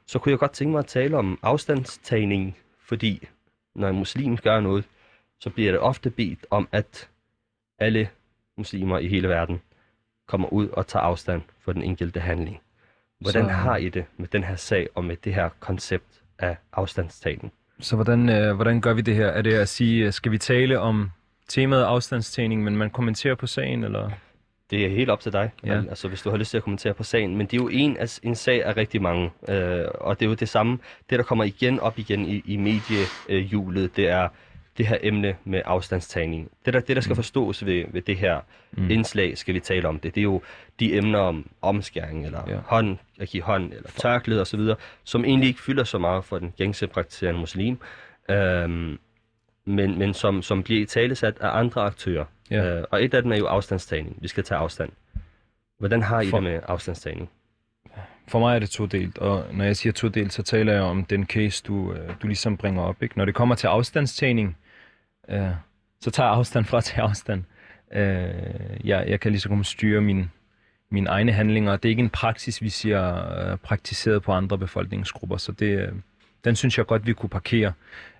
[0.07, 3.27] så kunne jeg godt tænke mig at tale om afstandstagning, fordi
[3.75, 4.85] når en muslim gør noget,
[5.39, 7.09] så bliver det ofte bedt om, at
[7.79, 8.09] alle
[8.57, 9.61] muslimer i hele verden
[10.27, 12.59] kommer ud og tager afstand for den enkelte handling.
[13.19, 16.57] Hvordan Så- har I det med den her sag og med det her koncept af
[16.73, 17.53] afstandstagning?
[17.79, 19.27] Så hvordan, øh, hvordan gør vi det her?
[19.27, 21.11] Er det at sige, øh, skal vi tale om
[21.47, 24.09] temaet afstandstagning, men man kommenterer på sagen, eller?
[24.69, 25.81] Det er helt op til dig, Ja.
[25.89, 27.37] altså hvis du har lyst til at kommentere på sagen.
[27.37, 30.29] Men det er jo en, af, en sag af rigtig mange, øh, og det er
[30.29, 34.27] jo det samme, det der kommer igen op igen i, i mediehjulet, det er
[34.77, 36.51] det her emne med afstandstagning.
[36.65, 37.15] Det der, det, der skal Mm.
[37.15, 38.39] forstås ved, ved det her
[38.71, 38.89] Mm.
[38.91, 40.15] indslag, skal vi tale om det.
[40.15, 40.41] Det er jo
[40.79, 42.57] de emner om omskæring, eller Ja.
[42.65, 44.59] hånd, at give hånd, eller tørklæde osv.,
[45.03, 47.77] som egentlig ikke fylder så meget for den gængse praktiserende muslim,
[48.29, 48.97] øhm,
[49.65, 52.25] men, men som, som bliver i talesat af andre aktører.
[52.51, 52.77] Ja.
[52.77, 54.17] Øh, og et af dem er jo afstandstagning.
[54.21, 54.89] Vi skal tage afstand.
[55.79, 57.29] Hvordan har I For- det med afstandstagning?
[58.27, 61.25] For mig er det todelt, og når jeg siger todelt, så taler jeg om den
[61.25, 63.03] case, du, øh, du ligesom bringer op.
[63.03, 63.17] Ikke?
[63.17, 64.57] Når det kommer til afstandstagning,
[65.29, 65.49] øh,
[66.01, 67.43] så tager afstand fra at tage afstand.
[67.93, 70.31] Øh, jeg, jeg kan ligesom styre min,
[70.89, 71.75] mine egne handlinger.
[71.77, 75.91] Det er ikke en praksis, vi siger øh, praktiseret på andre befolkningsgrupper, så det, øh,
[76.43, 77.73] den synes jeg godt, vi kunne parkere.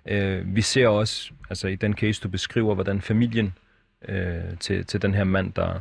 [0.06, 3.54] Øh, vi ser også, altså i den case, du beskriver, hvordan familien
[4.08, 5.80] øh, til, til den her mand, der,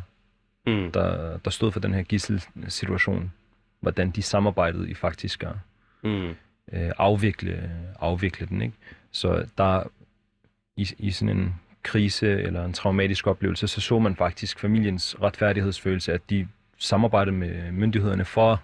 [0.68, 0.92] Mm.
[0.92, 3.32] der, der stod for den her gisselsituation,
[3.80, 5.50] hvordan de samarbejdede i faktisk at
[6.04, 6.30] Mm.
[6.74, 8.62] øh, afvikle, afvikle den.
[8.62, 8.76] Ikke?
[9.12, 9.84] Så der
[10.78, 16.14] i, i sådan en krise eller en traumatisk oplevelse, så så man faktisk familiens retfærdighedsfølelse,
[16.14, 18.64] at de samarbejdede med myndighederne for,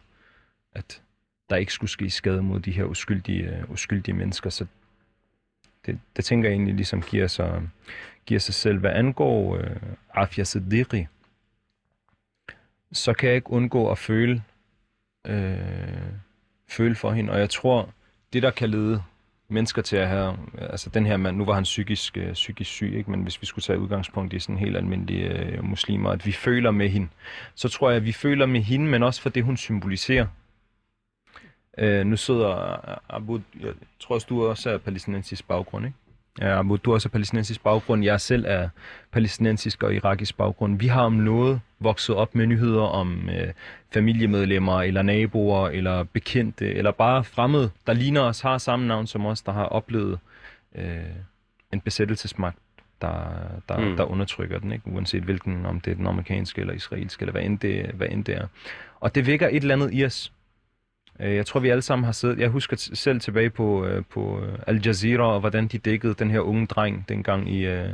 [0.74, 1.02] at
[1.50, 4.50] der ikke skulle ske skade mod de her uskyldige, øh, uskyldige mennesker.
[4.50, 4.66] Så
[5.86, 7.70] det, det tænker jeg egentlig ligesom giver sig,
[8.26, 8.80] giver sig selv.
[8.80, 9.76] Hvad angår øh,
[10.14, 11.08] Afia Siddiqui,
[12.92, 14.44] så kan jeg ikke undgå at føle,
[15.28, 16.14] øh,
[16.68, 17.34] føle for hende.
[17.34, 17.90] Og jeg tror,
[18.34, 19.04] det der kan lede
[19.52, 22.94] mennesker til at have, altså den her mand, nu var han psykisk, øh, psykisk syg,
[22.98, 23.12] ikke?
[23.12, 26.72] men hvis vi skulle tage udgangspunkt i sådan helt almindelige øh, muslimer, at vi føler
[26.72, 27.08] med hende,
[27.56, 30.28] så tror jeg, at vi føler med hende, men også for det, hun symboliserer.
[31.78, 35.98] Øh, nu sidder Abu, jeg tror også, du også er palæstinensisk baggrund, ikke?
[36.40, 38.04] Ja, Abu, du også er palæstinensisk baggrund.
[38.04, 38.70] Jeg selv er
[39.12, 40.80] palæstinensisk og irakisk baggrund.
[40.80, 43.54] Vi har om noget vokset op med nyheder om øh,
[43.94, 49.26] familiemedlemmer, eller naboer, eller bekendte, eller bare fremmede, der ligner os, har samme navn som
[49.26, 50.20] os, der har oplevet
[50.76, 50.86] øh,
[51.74, 52.58] en besættelsesmagt,
[53.02, 53.24] der,
[53.70, 53.80] der.
[53.80, 53.98] Mm.
[53.98, 54.88] der undertrykker den, ikke?
[54.88, 58.26] uanset hvilken, om det er den amerikanske eller israelske, eller hvad end, det, hvad end
[58.26, 58.48] det er.
[59.00, 60.32] Og det vækker et eller andet i os.
[61.20, 62.40] Øh, Jeg tror, vi alle sammen har siddet...
[62.40, 66.32] Jeg husker selv tilbage på, øh, på øh, Al Jazeera, og hvordan de dækkede den
[66.32, 67.86] her unge dreng dengang i,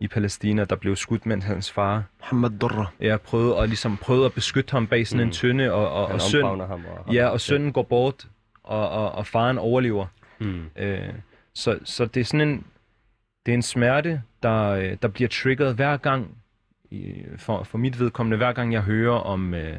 [0.00, 2.86] i Palæstina, der blev skudt, mens hans far Mohammed Durra.
[3.00, 5.32] ja, prøvede, at, ligesom, prøvede at beskytte ham bag sådan en Mm.
[5.32, 6.60] tynde, og, og, Han og, søn, ham.
[7.06, 8.26] Og, ja, og sønnen går bort,
[8.62, 10.06] og, og, og faren overlever.
[10.38, 10.64] Mm.
[10.76, 11.08] Øh,
[11.54, 12.64] så, så det er sådan en,
[13.46, 16.36] det er en smerte, der, der bliver triggeret hver gang,
[17.36, 19.78] for, for mit vedkommende, hver gang jeg hører om øh,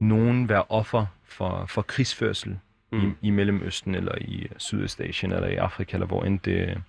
[0.00, 2.58] nogen være offer for, for krigsførsel
[2.92, 3.10] mm.
[3.22, 6.82] I, i Mellemøsten, eller i Sydøstasien, eller i Afrika, eller hvor end, det,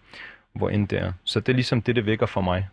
[0.53, 1.13] hvor end det er.
[1.23, 2.67] Så det er ligesom det, det vækker for mig.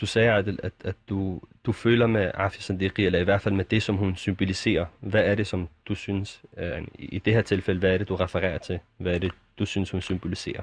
[0.00, 3.54] Du sagde, Adel, at, at du, du føler med Afia Sandiri, eller i hvert fald
[3.54, 4.86] med det, som hun symboliserer.
[5.00, 8.08] Hvad er det, som du synes, øh, i i det her tilfælde, hvad er det,
[8.08, 8.78] du refererer til?
[8.96, 10.62] Hvad er det, du synes, hun symboliserer?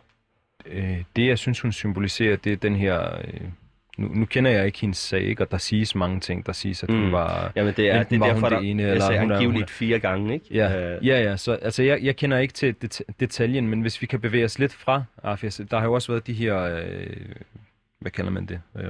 [0.65, 3.17] Øh, det, jeg synes, hun symboliserer, det er den her...
[3.23, 3.41] Øh,
[3.97, 5.43] nu, nu kender jeg ikke hendes sag, ikke?
[5.43, 6.45] og der siges mange ting.
[6.45, 7.11] Der siges, at hun Mm.
[7.11, 7.51] var...
[7.55, 9.43] Jamen, det er, det er derfor, der, det ene, jeg eller sagde hun er- hun
[9.45, 10.45] angiveligt fire gange, ikke?
[10.51, 11.37] Ja, Øh, ja, ja.
[11.37, 14.59] Så, altså, jeg, jeg kender ikke til det, detaljen, men hvis vi kan bevæge os
[14.59, 17.07] lidt fra Afia, så der har jo også været de her, øh,
[17.99, 18.89] hvad kalder man det, øh,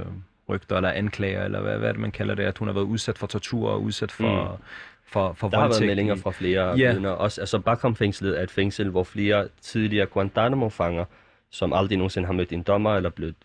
[0.49, 2.85] rygter eller anklager, eller hvad, hvad er det, man kalder det, at hun har været
[2.85, 4.63] udsat for tortur og udsat for, mm.
[5.07, 5.79] for, for Der har voldtægt.
[5.81, 6.91] været meldinger fra flere Ja.
[6.91, 7.09] vidner.
[7.09, 11.05] Også, altså Bagram-fængslet er et fængsel, hvor flere tidligere Guantanamo-fanger,
[11.51, 13.35] som aldrig nogensinde har mødt en dommer eller blevet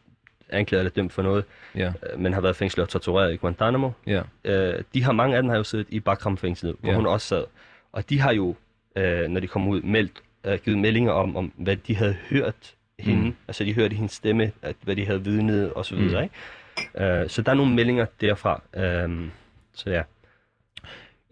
[0.52, 3.90] anklaget eller dømt for noget, Ja, øh, men har været fængslet og tortureret i Guantanamo.
[4.06, 6.96] ja, Øh, de har mange af dem har jo siddet i Bagram-fængslet, hvor Ja.
[6.96, 7.44] hun også sad.
[7.92, 8.54] Og de har jo,
[8.96, 10.12] øh, når de kom ud, meldt,
[10.46, 13.22] øh, givet meldinger om, om, hvad de havde hørt hende.
[13.24, 13.34] Mm.
[13.48, 16.00] Altså de hørte hendes stemme, at, hvad de havde vidnet og så Mm.
[16.00, 16.22] videre.
[16.22, 17.04] Ikke?
[17.22, 18.62] Øh, så der er nogle meldinger derfra.
[18.76, 19.28] Øh,
[19.74, 20.02] så ja.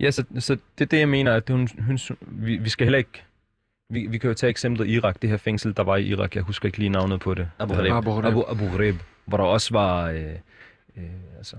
[0.00, 2.98] ja så, så det er det, jeg mener, at hun, hun, vi, vi skal heller
[2.98, 3.22] ikke,
[3.90, 6.42] vi, vi kan jo tage eksemplet Irak, det her fængsel, der var i Irak, jeg
[6.42, 7.50] husker ikke lige navnet på det.
[7.58, 7.92] Abu Ghraib.
[7.92, 8.24] Abu Ghraib.
[8.24, 10.32] Abu, Abu Ghraib, hvor der også var øh,
[10.96, 11.02] øh,
[11.36, 11.56] altså,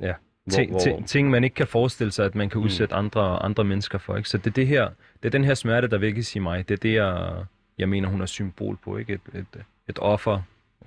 [0.00, 0.12] ja.
[0.50, 2.98] ting, ting, ting, man ikke kan forestille sig, at man kan udsætte mm.
[2.98, 4.16] andre, andre mennesker for.
[4.16, 4.28] Ikke?
[4.28, 4.88] Så det er, det, her,
[5.22, 6.68] det er den her smerte, der vækkes i mig.
[6.68, 7.34] Det er det, jeg,
[7.78, 8.96] jeg mener, hun er symbol på.
[8.96, 9.12] Ikke?
[9.12, 10.40] Et, et, et offer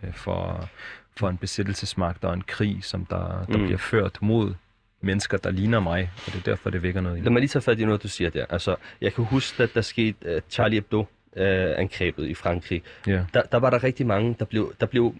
[0.03, 0.69] øh, for,
[1.17, 3.59] for en besættelsesmagt og en krig, som der, der Mm.
[3.59, 3.63] mm.
[3.65, 4.53] bliver ført mod
[5.01, 7.39] mennesker, der ligner mig, og det er derfor, det vækker noget i Lad mig.
[7.39, 8.45] lige tage fat i noget, du siger der.
[8.49, 12.81] Altså, jeg kan huske, at der skete uh, Charlie Hebdo-angrebet i Frankrig.
[13.07, 13.25] Ja.
[13.33, 15.15] Der, der var der rigtig mange, der blev, der blev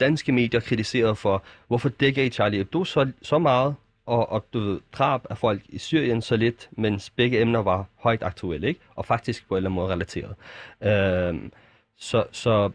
[0.00, 3.74] danske medier kritiseret for, hvorfor dækker I Charlie Hebdo så, så meget,
[4.06, 7.86] og, og du ved, drab af folk i Syrien så lidt, mens begge emner var
[7.96, 8.80] højt aktuelle, ikke?
[8.94, 10.34] Og faktisk på en eller anden måde relateret.
[10.82, 11.52] Øhm,
[11.98, 12.70] så, så,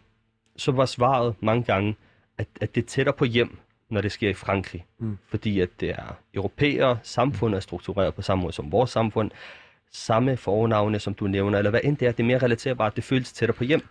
[0.56, 1.96] så var svaret mange gange,
[2.38, 3.58] at, at det er tættere på hjem,
[3.92, 4.84] når det sker i Frankrig.
[4.98, 5.18] Mm.
[5.28, 9.30] Fordi at det er europæere, samfundet er struktureret på samme måde som vores samfund,
[9.92, 13.04] samme fornavne, som du nævner, eller hvad end det er, det er mere relaterbart, det
[13.04, 13.86] føles tættere på hjem.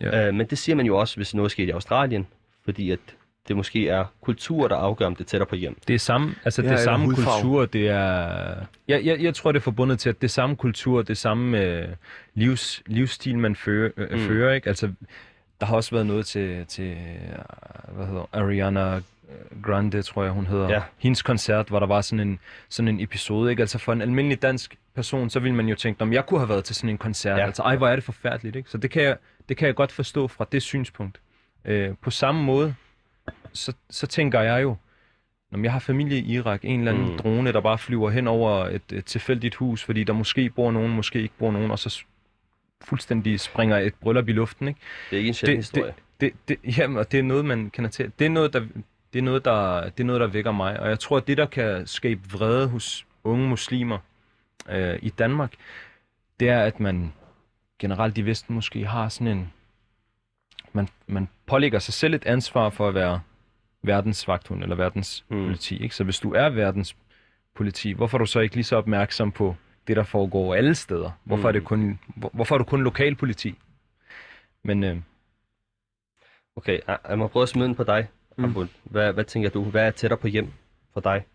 [0.00, 0.28] Ja.
[0.28, 2.26] Øh, men det siger man jo også, hvis noget sker i Australien,
[2.64, 2.98] fordi at
[3.48, 5.76] det måske er kultur, der afgør, om det er tættere på hjem.
[5.88, 7.42] Det er samme, altså Ja, det er samme hudfarve.
[7.42, 8.54] kultur, det er...
[8.88, 11.14] Jeg, jeg, jeg tror, det er forbundet til, at det er samme kultur, det er
[11.14, 11.88] samme øh,
[12.34, 14.16] livs, livsstil, man fører, øh, Mm.
[14.18, 14.26] mm.
[14.26, 14.68] fører, ikke?
[14.68, 14.92] Altså,
[15.60, 19.00] der har også været noget til, til øh, hvad hedder Ariana
[19.62, 20.68] Grande, tror jeg, hun hedder.
[20.68, 20.82] Ja.
[20.98, 23.60] Hendes koncert, hvor der var sådan en, sådan en episode, ikke?
[23.62, 26.48] Altså for en almindelig dansk person, så ville man jo tænke, om jeg kunne have
[26.48, 27.38] været til sådan en koncert.
[27.38, 27.44] Ja.
[27.46, 28.70] Altså, ej, hvor er det forfærdeligt, ikke?
[28.70, 29.16] Så det kan jeg,
[29.48, 31.20] det kan jeg godt forstå fra det synspunkt.
[31.64, 32.74] Øh, på samme måde,
[33.52, 34.76] så, så tænker jeg jo,
[35.50, 37.18] når jeg har familie i Irak, en eller anden Mm.
[37.18, 40.92] drone, der bare flyver hen over et, et tilfældigt hus, fordi der måske bor nogen,
[40.92, 42.04] måske ikke bor nogen, og så
[42.84, 44.80] fuldstændig springer et bryllup i luften, ikke?
[45.10, 45.94] Det er ikke en sjælden Det- historie.
[46.20, 48.12] Det, det, jamen, og det er noget, man kender til.
[48.18, 48.66] Det er noget, der,
[49.14, 50.80] det er noget, der, det er noget, der vækker mig.
[50.80, 53.98] Og jeg tror, at det, der kan skabe vrede hos unge muslimer
[54.68, 55.52] øh, i Danmark,
[56.40, 57.12] det er, at man
[57.78, 59.52] generelt i Vesten måske har sådan en...
[60.72, 63.20] Man, man pålægger sig selv et ansvar for at være
[63.82, 65.36] verdens vagthund eller verdens Mm.
[65.36, 65.44] mm.
[65.44, 65.82] politi.
[65.82, 65.94] Ikke?
[65.94, 66.96] Så hvis du er verdens
[67.54, 71.10] politi, hvorfor er du så ikke lige så opmærksom på det, der foregår alle steder?
[71.24, 71.48] Hvorfor, Mm.
[71.48, 73.58] er, det kun, hvor, hvorfor er du kun lokalpoliti?
[74.62, 74.96] Men øh,
[76.56, 78.68] Okay, jeg, jeg må prøve at smide den på dig, Mm.
[78.84, 79.64] hvad, hvad tænker du?
[79.64, 80.52] Hvad er tættere på hjem
[80.92, 81.26] for dig?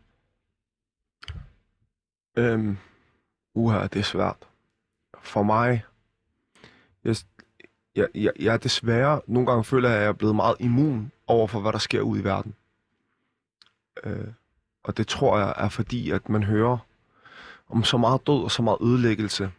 [2.36, 2.78] Øhm,
[3.54, 4.48] uha, det er svært.
[5.22, 5.84] For mig,
[7.04, 7.16] jeg,
[7.96, 11.12] jeg, jeg, jeg er desværre, nogle gange føler jeg, at jeg er blevet meget immun
[11.28, 12.56] over for, hvad der sker ude i verden.
[14.04, 14.28] Øh,
[14.84, 16.78] og det tror jeg er fordi, at man hører
[17.70, 19.52] om så meget død og så meget ødelæggelse.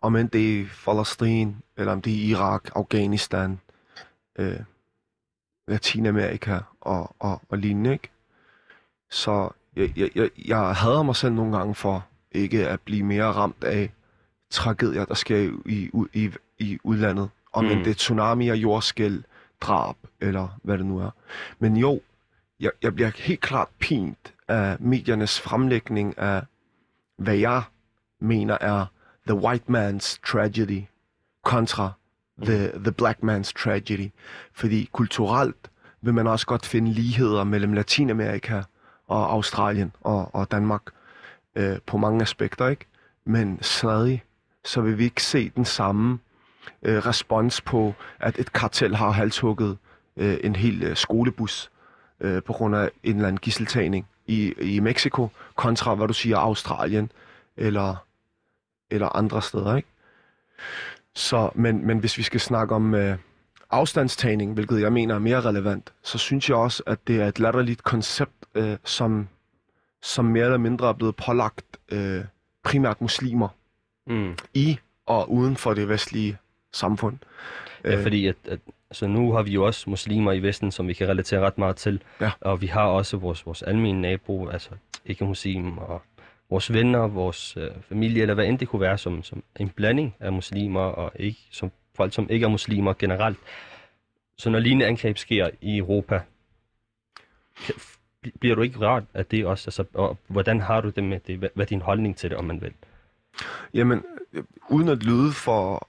[0.00, 3.60] Om end det er i Palæstina, eller om det er i Irak, Afghanistan,
[4.38, 4.60] øh,
[5.68, 8.10] Latinamerika og, og, og lignende, ikke?
[9.10, 13.24] Så jeg, jeg, jeg, jeg hader mig selv nogle gange for ikke at blive mere
[13.24, 13.92] ramt af
[14.50, 17.30] tragedier, der sker i, i, i, udlandet.
[17.52, 17.64] Om.
[17.64, 17.70] Mm.
[17.70, 19.22] det er tsunami og jordskæld,
[19.60, 21.10] drab, eller hvad det nu er.
[21.58, 22.00] Men jo,
[22.60, 26.42] jeg, jeg bliver helt klart pint af mediernes fremlægning af,
[27.16, 27.62] hvad jeg
[28.20, 28.86] mener er
[29.26, 30.82] the white man's tragedy
[31.44, 31.92] kontra
[32.42, 34.10] the, the black man's tragedy.
[34.52, 38.62] Fordi kulturelt vil man også godt finde ligheder mellem Latinamerika
[39.06, 40.82] og Australien og, og Danmark
[41.56, 42.86] øh, på mange aspekter, ikke?
[43.24, 44.24] Men stadig,
[44.64, 46.18] så vil vi ikke se den samme
[46.82, 49.78] øh, respons på, at et kartel har halshugget
[50.16, 51.70] øh, en hel øh, skolebus
[52.20, 56.38] øh, på grund af en eller anden gisseltagning i, i Mexico, kontra, hvad du siger,
[56.38, 57.12] Australien
[57.56, 58.06] eller,
[58.90, 59.88] eller andre steder, ikke?
[61.14, 63.16] Så, men, men hvis vi skal snakke om øh,
[63.70, 67.38] afstandstagning, hvilket jeg mener er mere relevant, så synes jeg også, at det er et
[67.38, 69.28] latterligt koncept, øh, som,
[70.02, 72.24] som mere eller mindre er blevet pålagt øh,
[72.64, 73.48] primært muslimer
[74.06, 74.36] Mm.
[74.54, 76.38] i og uden for det vestlige
[76.72, 77.18] samfund.
[77.84, 78.58] Ja, Øh, fordi at, at,
[78.90, 81.76] altså nu har vi jo også muslimer i Vesten, som vi kan relatere ret meget
[81.76, 82.02] til.
[82.20, 82.30] Ja.
[82.40, 84.70] Og vi har også vores, vores almindelige nabo, altså
[85.06, 86.02] ikke muslim, og
[86.52, 90.14] vores venner, vores øh, familie, eller hvad end det kunne være, som, som en blanding
[90.20, 93.38] af muslimer og ikke, som folk, som ikke er muslimer generelt.
[94.36, 96.20] Så når lignende angreb sker i Europa,
[97.66, 97.74] kan-
[98.40, 99.68] bliver du ikke rart af det også?
[99.68, 101.38] Altså, og hvordan har du det med det?
[101.38, 102.72] Hvad, er din holdning til det, om man vil?
[103.74, 105.88] Jamen, øh, uden at lyde for,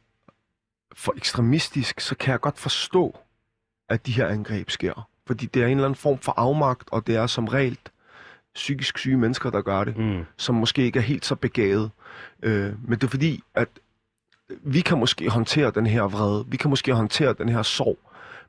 [0.96, 3.18] for ekstremistisk, så kan jeg godt forstå,
[3.90, 5.10] at de her angreb sker.
[5.28, 7.78] Fordi det er en eller anden form for afmagt, og det er som regel
[8.56, 10.24] psykisk syge mennesker, der gør det, Mm.
[10.38, 11.92] som måske ikke er helt så begavet.
[12.44, 13.68] Øh, men det er fordi, at
[14.64, 17.98] vi kan måske håndtere den her vrede, vi kan måske håndtere den her sorg,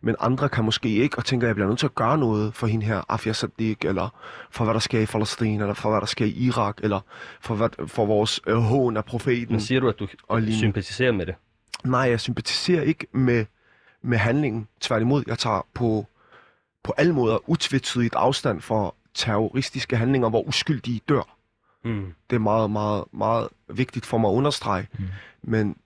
[0.00, 2.54] men andre kan måske ikke, og tænker, at jeg bliver nødt til at gøre noget
[2.54, 4.08] for hende her, Afia Sadiq, eller
[4.50, 7.00] for hvad der sker i Palæstina, eller for hvad der sker i Irak, eller
[7.40, 9.52] for, hvad, for vores øh, hån af profeten.
[9.52, 10.58] Men siger du, at du Og lignende.
[10.58, 11.34] sympatiserer med det?
[11.84, 13.44] Nej, jeg sympatiserer ikke med,
[14.02, 14.68] med handlingen.
[14.80, 16.06] Tværtimod, jeg tager på,
[16.84, 21.36] på alle måder utvetydigt afstand for terroristiske handlinger, hvor uskyldige dør.
[21.84, 22.14] Mm.
[22.30, 24.88] Det er meget, meget, meget vigtigt for mig at understrege.
[24.98, 25.04] Mm.
[25.42, 25.76] Men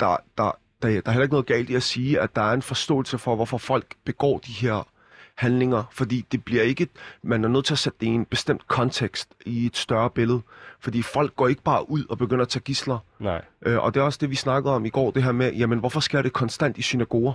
[0.00, 2.52] der, der, der, der er heller ikke noget galt i at sige, at der er
[2.52, 4.86] en forståelse for, hvorfor folk begår de her
[5.34, 6.88] handlinger, fordi det bliver ikke,
[7.22, 10.40] man er nødt til at sætte det i en bestemt kontekst, i et større billede,
[10.80, 13.44] fordi folk går ikke bare ud og begynder at tage gisler, Nej.
[13.62, 15.78] øh, og det er også det, vi snakkede om i går, det her med, jamen
[15.78, 17.32] hvorfor sker det konstant i synagoger?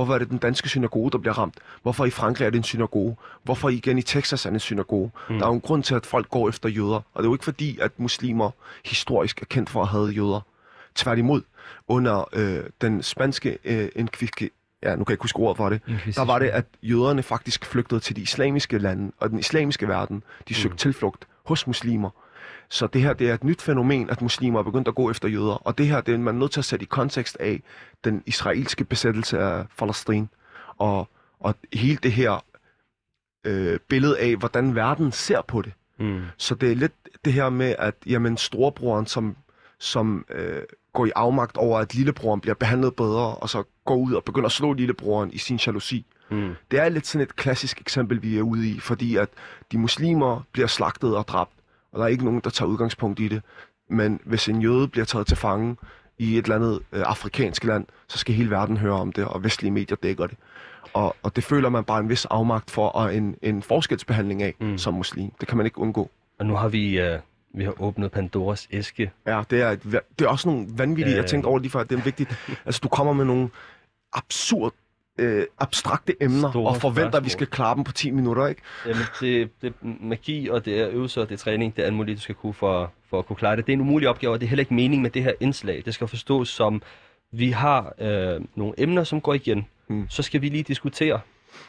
[0.00, 1.54] Hvorfor er det den danske synagoge, der bliver ramt?
[1.82, 3.16] Hvorfor i Frankrig er det en synagoge?
[3.42, 5.10] Hvorfor igen i Texas er det en synagoge?
[5.30, 5.38] Mm.
[5.38, 6.94] Der er jo en grund til, at folk går efter jøder.
[6.94, 8.50] Og det er jo ikke fordi, at muslimer
[8.84, 10.40] historisk er kendt for at have jøder.
[10.94, 11.42] Tværtimod,
[11.88, 14.50] under øh, den spanske øh, inkviske,
[14.82, 15.80] ja, nu kan jeg ikke huske ordet for det,
[16.14, 20.22] der var det, at jøderne faktisk flygtede til de islamiske lande og den islamiske verden.
[20.48, 20.78] De søgte mm.
[20.78, 22.10] tilflugt hos muslimer.
[22.70, 25.28] Så det her, det er et nyt fænomen, at muslimer er begyndt at gå efter
[25.28, 25.66] jøder.
[25.66, 27.62] Og det her, det er man nødt til at sætte i kontekst af
[28.04, 30.26] den israelske besættelse af Palæstina.
[30.78, 31.08] Og,
[31.40, 32.44] og hele det her
[33.44, 35.72] øh, billede af, hvordan verden ser på det.
[35.98, 36.22] Mm.
[36.36, 36.92] Så det er lidt
[37.24, 39.36] det her med, at jamen, storebroren, som,
[39.78, 40.62] som øh,
[40.92, 44.46] går i afmagt over, at lillebroren bliver behandlet bedre, og så går ud og begynder
[44.46, 46.06] at slå lillebroren i sin jalousi.
[46.30, 46.54] Mm.
[46.70, 49.28] Det er lidt sådan et klassisk eksempel, vi er ude i, fordi at
[49.72, 51.52] de muslimer bliver slagtet og dræbt,
[51.92, 53.42] og der er ikke nogen, der tager udgangspunkt i det.
[53.90, 55.76] Men hvis en jøde bliver taget til fange
[56.18, 59.44] i et eller andet øh, afrikansk land, så skal hele verden høre om det, og
[59.44, 60.36] vestlige medier dækker det.
[60.92, 64.54] Og, og det føler man bare en vis afmagt for, og en, en forskelsbehandling af
[64.60, 64.78] mm.
[64.78, 65.30] som muslim.
[65.40, 66.10] Det kan man ikke undgå.
[66.38, 67.18] Og nu har vi, øh,
[67.54, 69.12] vi har åbnet Pandoras æske.
[69.26, 69.82] Ja, det er, et,
[70.18, 71.16] det er også nogle vanvittige, Øh.
[71.16, 72.38] jeg tænkte over lige før, at det er vigtigt.
[72.66, 73.48] altså, du kommer med nogle
[74.12, 74.72] absurd,
[75.20, 77.30] øh, abstrakte emner, Store og forventer, at vi spørgsmål.
[77.30, 78.62] skal klare dem på 10 minutter, ikke?
[78.86, 81.86] Jamen, det, det er magi, og det er øvelser, og det er træning, det er
[81.86, 83.66] alt muligt, du skal kunne for, for at kunne klare det.
[83.66, 85.82] Det er en umulig opgave, og det er heller ikke mening med det her indslag.
[85.84, 86.82] Det skal forstås som,
[87.32, 89.66] vi har øh, nogle emner, som går igen.
[89.88, 90.06] Mm.
[90.08, 91.20] Så skal vi lige diskutere,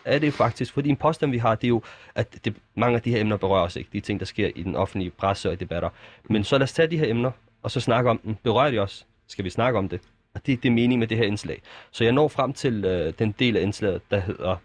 [0.06, 1.82] er det faktisk, fordi en påstand, vi har, det er jo,
[2.16, 3.89] at det, mange af de her emner berører os ikke.
[3.93, 5.89] De ting, der sker i den offentlige presse og i debatter.
[6.30, 7.32] Men så lad os tage de her emner,
[7.64, 8.36] og så snakke om dem.
[8.43, 9.06] Berører de os?
[9.28, 10.02] Skal vi snakke om det?
[10.34, 11.62] Og det, det er mening med det her indslag.
[11.92, 14.56] Så jeg når frem til øh, den del af indslaget, der hedder,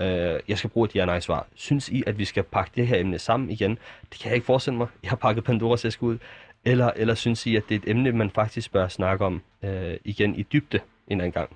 [0.00, 1.46] øh, jeg skal bruge et ja-nej-svar.
[1.54, 3.78] Synes I, at vi skal pakke det her emne sammen igen?
[4.10, 4.88] Det kan jeg ikke forestille mig.
[5.02, 6.18] Jeg har pakket Pandoras æske ud.
[6.64, 9.96] Eller, eller synes I, at det er et emne, man faktisk bør snakke om øh,
[10.04, 11.50] igen i dybde en anden gang?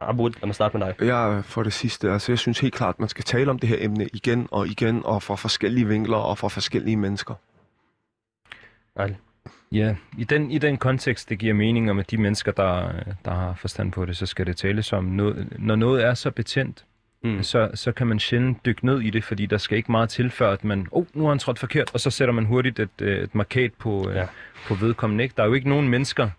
[0.00, 1.06] Abud, lad mig starte med dig.
[1.06, 3.68] Jeg for det sidste, altså jeg synes helt klart, at man skal tale om det
[3.68, 7.34] her emne igen og igen, og fra forskellige vinkler og fra forskellige mennesker.
[8.96, 9.16] Ejl.
[9.72, 12.90] Ja, i den, i den kontekst, det giver mening om, at de mennesker, der,
[13.24, 15.04] der har forstand på det, så skal det tales om.
[15.04, 16.84] Noget, når noget er så betændt,
[17.22, 17.42] Mm.
[17.42, 20.30] så, så kan man sjældent dykke ned i det, fordi der skal ikke meget til,
[20.30, 22.88] før at man, oh, nu har han trådt forkert, og så sætter man hurtigt et,
[23.02, 24.18] øh, et markat på, Ja.
[24.20, 24.26] ja.
[24.68, 25.24] på vedkommende.
[25.24, 25.34] Ikke?
[25.36, 26.30] Der er jo ikke nogen mennesker,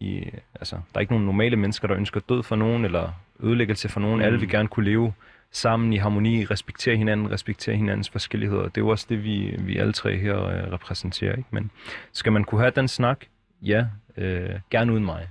[0.00, 3.88] i, altså, der er ikke nogen normale mennesker, der ønsker død for nogen, eller ødelæggelse
[3.88, 4.16] for nogen.
[4.18, 4.24] Mm.
[4.24, 5.12] Alle vil gerne kunne leve
[5.52, 8.62] sammen i harmoni, respektere hinanden, respektere hinandens forskelligheder.
[8.62, 11.36] Det er jo også det, vi, vi alle tre her øh, repræsenterer.
[11.36, 11.48] Ikke?
[11.50, 11.70] Men
[12.12, 13.24] skal man kunne have den snak?
[13.62, 13.86] Ja,
[14.16, 15.28] øh, gerne uden mig.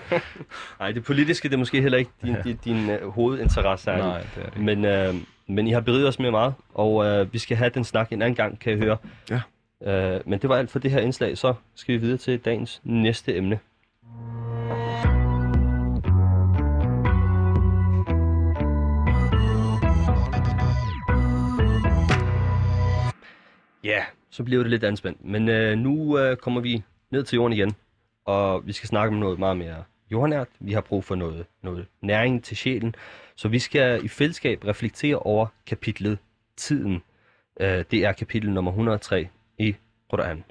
[0.80, 3.90] Nej, det politiske det er måske heller ikke din, din, din uh, hovedinteresse.
[3.90, 4.00] Ejl.
[4.00, 4.64] Nej, det er det ikke.
[4.64, 5.14] Men, øh,
[5.46, 8.22] men I har beriget os med meget, og øh, vi skal have den snak en
[8.22, 8.96] anden gang, kan jeg høre.
[9.30, 9.40] Ja.
[10.14, 12.80] Øh, men det var alt for det her indslag, så skal vi videre til dagens
[12.84, 13.58] næste emne.
[23.84, 25.24] Ja, så bliver det lidt anspændt.
[25.24, 27.72] Men øh, nu øh, kommer vi ned til jorden igen,
[28.24, 30.48] og vi skal snakke om noget meget mere jordnært.
[30.60, 32.94] Vi har brug for noget, noget næring til sjælen.
[33.36, 36.18] Så vi skal i fællesskab reflektere over kapitlet
[36.56, 37.02] Tiden.
[37.60, 39.28] Øh, det er kapitel nummer 103
[39.58, 39.76] i
[40.10, 40.44] Quran.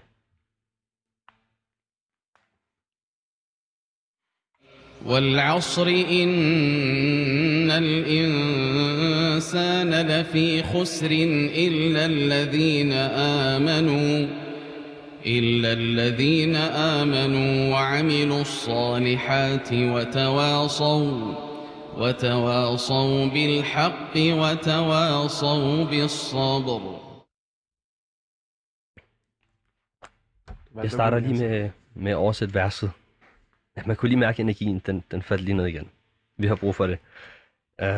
[5.06, 9.42] والعصر إن الإنسان
[10.08, 11.12] لفي خسر
[11.56, 12.94] إلا الذين
[13.54, 14.28] آمنوا
[15.26, 21.36] إلا الذين آمنوا وعملوا الصالحات وتواصوا
[21.98, 27.02] وتواصوا بالحق وتواصوا بالصبر
[30.76, 32.92] Jeg starter lige med, med at verset.
[33.78, 35.90] Ja, man kunne lige mærke energien, den, den faldt lige ned igen.
[36.38, 37.00] Vi har brug for det.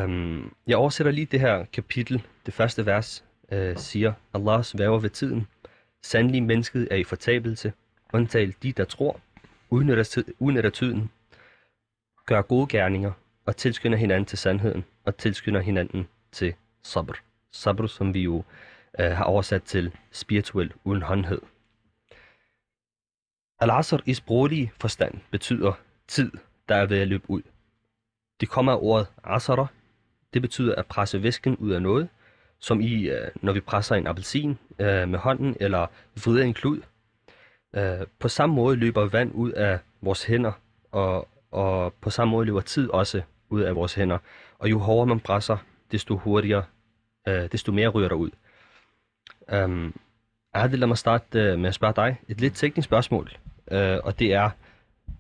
[0.06, 2.24] Um, jeg oversætter lige det her kapitel.
[2.46, 5.48] Det første vers uh, siger, Allah sværger ved tiden.
[6.02, 7.74] Sandelig mennesket er i fortabelse.
[8.14, 9.20] Undtal de, der tror,
[9.70, 11.10] udnytter, udnytter tiden,
[12.26, 13.12] gør gode gerninger
[13.46, 16.54] og tilskynder hinanden til sandheden og tilskynder hinanden til
[16.84, 17.14] sabr.
[17.52, 18.36] Sabr, som vi jo
[19.00, 21.42] uh, har oversat til spirituel uden håndhed.
[23.60, 25.74] Al-Asr i sproglig forstand betyder
[26.08, 26.32] tid,
[26.70, 27.42] der er ved at løbe ud.
[28.40, 29.68] Det kommer af ordet asara.
[30.34, 32.10] Det betyder at presse væsken ud af noget,
[32.60, 35.88] som i, øh, når vi presser en appelsin øh, med hånden eller
[36.24, 36.82] vrider en klud.
[37.76, 40.52] Øh, på samme måde løber vand ud af vores hænder,
[40.92, 44.18] og, og på samme måde løber tid også ud af vores hænder.
[44.60, 45.58] Og jo hårdere man presser,
[45.92, 46.64] desto hurtigere,
[47.26, 48.30] desto mere ryger der ud.
[49.66, 49.96] Um,
[50.54, 53.32] Adel, lad mig starte øh, med at spørge dig et lidt teknisk spørgsmål.
[53.72, 54.50] Øh, og det er,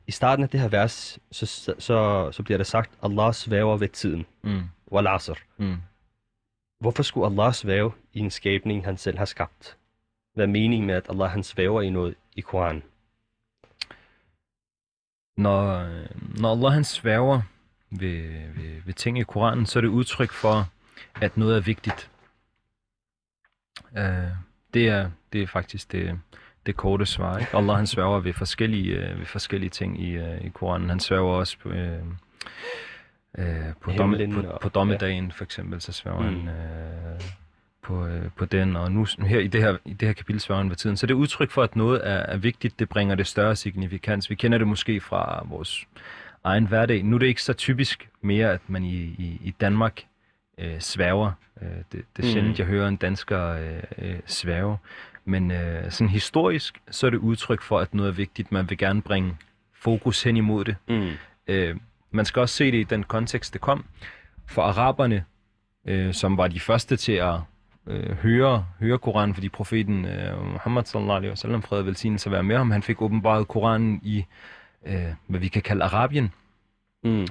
[0.08, 1.46] i starten af det her vers, så,
[1.80, 4.26] så, så bliver der sagt, Allah svæver ved tiden.
[4.42, 4.62] Mm.
[4.92, 5.34] Wal asr.
[5.58, 5.78] Mm.
[6.80, 9.78] Hvorfor skulle Allah svæve i en skabning, han selv har skabt?
[10.34, 12.84] Hvad er meningen med, at Allah han svæver i noget i Koranen?
[15.38, 17.42] Når, øh, når Allah han sværger
[17.90, 20.70] ved, ved, ved ting i Koranen, så er det udtryk for,
[21.22, 22.10] at noget er vigtigt.
[23.92, 26.20] Uh, det, er, det er faktisk det,
[26.66, 27.38] det korte svar.
[27.38, 27.58] Ikke?
[27.58, 30.90] Allah han sværger ved forskellige, uh, ved forskellige ting i, uh, i Koranen.
[30.90, 31.76] Han sværger også på, uh,
[33.40, 33.46] uh,
[33.82, 36.48] på, domme, på, på dommedagen, for eksempel, så sværger Mm.
[36.48, 37.22] han uh,
[37.84, 38.76] på, uh, på den.
[38.76, 40.98] Og nu her i det her, i det her kapitel sværger han ved tiden.
[40.98, 42.80] Så det er udtryk for, at noget er, er vigtigt.
[42.80, 44.30] Det bringer det større signifikans.
[44.30, 45.86] Vi kender det måske fra vores
[46.44, 47.04] egen hverdag.
[47.04, 50.02] Nu er det ikke så typisk mere, at man i, i, i Danmark
[50.58, 51.32] øh, sværger.
[51.62, 52.34] Øh, det, det er Mm.
[52.34, 54.78] sjældent, jeg hører en dansker øh, øh, sværge.
[55.26, 58.52] Men øh, sådan historisk, så er det udtryk for, at noget er vigtigt.
[58.52, 59.38] Man vil gerne bringe
[59.74, 60.76] fokus hen imod det.
[60.90, 61.10] Mm.
[61.48, 61.76] Øh,
[62.12, 63.86] man skal også se det i den kontekst, det kom.
[64.48, 65.26] For araberne,
[65.88, 67.36] øh, som var de første til at
[67.88, 72.44] øh, høre, høre Koranen, fordi profeten øh, Muhammad sallallahu alaihi wasallam, fred og velsignelse være
[72.44, 74.26] med ham, han fik åbenbaret Koranen i,
[74.86, 76.32] øh, hvad vi kan kalde Arabien.
[77.04, 77.28] Mm.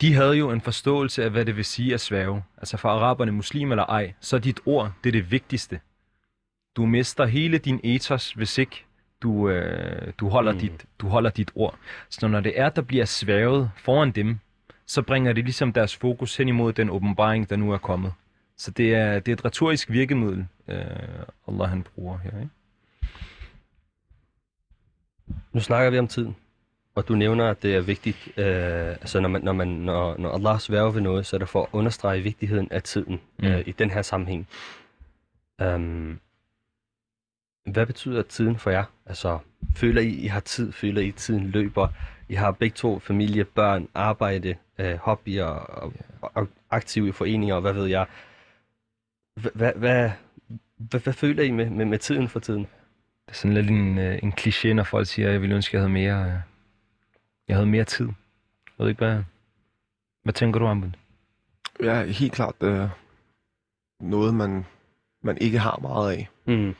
[0.00, 2.42] De havde jo en forståelse af, hvad det vil sige at svæve.
[2.58, 5.80] Altså for araberne, muslim eller ej, så er dit ord, det er det vigtigste.
[6.76, 8.84] Du mister hele din ethos, hvis ikke
[9.22, 10.58] du, øh, du, holder, Mm.
[10.58, 11.78] dit, du holder dit ord.
[12.08, 14.38] Så når det er, der bliver svævet foran dem,
[14.86, 18.12] så bringer det ligesom deres fokus hen imod den åbenbaring, der nu er kommet.
[18.56, 20.76] Så det er, det er et retorisk virkemiddel, øh,
[21.48, 22.30] Allah han bruger her.
[22.40, 22.50] Ikke?
[25.52, 26.36] Nu snakker vi om tiden,
[26.94, 30.30] og du nævner, at det er vigtigt, øh, altså når, man, når, man, når, når
[30.32, 33.46] Allah sværger ved noget, så er det for at understrege vigtigheden af tiden Mm.
[33.46, 34.48] øh, i den her sammenhæng.
[35.64, 36.20] Um,
[37.66, 38.84] hvad betyder tiden for jer?
[39.06, 39.38] Altså,
[39.76, 40.72] føler I, I har tid?
[40.72, 41.88] Føler I, tiden løber?
[42.28, 47.54] I har begge to familie, børn, arbejde, øh, hobbyer og, og, og aktive i foreninger,
[47.54, 48.06] og hvad ved jeg.
[49.34, 50.10] Hvad, hvad, hvad,
[50.76, 52.60] hvad, hvad føler I med, med, med tiden for tiden?
[52.60, 55.70] Det er sådan lidt en, øh, en kliché, når folk siger, at jeg ville ønske,
[55.70, 56.38] at jeg havde mere, øh,
[57.50, 58.06] jeg havde mere tid.
[58.06, 59.22] Jeg ved ikke, hvad,
[60.22, 60.94] hvad tænker du om det?
[61.82, 62.88] Ja, helt klart øh,
[64.00, 64.66] noget, man,
[65.22, 66.28] man ikke har meget af.
[66.46, 66.74] Mm.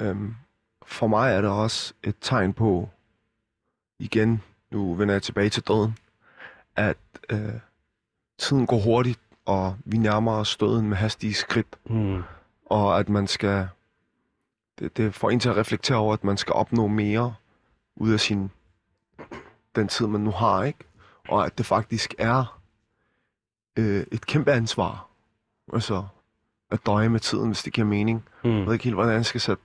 [0.00, 0.34] Øhm,
[0.86, 2.88] for mig er det også et tegn på,
[3.98, 5.98] igen, nu vender jeg tilbage til døden,
[6.76, 6.96] at
[7.30, 7.54] øh,
[8.38, 12.22] tiden går hurtigt, og vi nærmer os døden med hastige skridt, Mm.
[12.66, 13.68] og at man skal,
[14.78, 17.34] det, det får en til at reflektere over, at man skal opnå mere
[17.96, 18.50] ud af sin,
[19.76, 20.78] den tid, man nu har, ikke?
[21.28, 22.60] Og at det faktisk er
[23.78, 25.06] øh, et kæmpe ansvar,
[25.72, 26.04] altså
[26.70, 28.24] at døje med tiden, hvis det giver mening.
[28.44, 28.58] Mm.
[28.58, 29.62] Jeg ved ikke helt, hvordan jeg skal sætte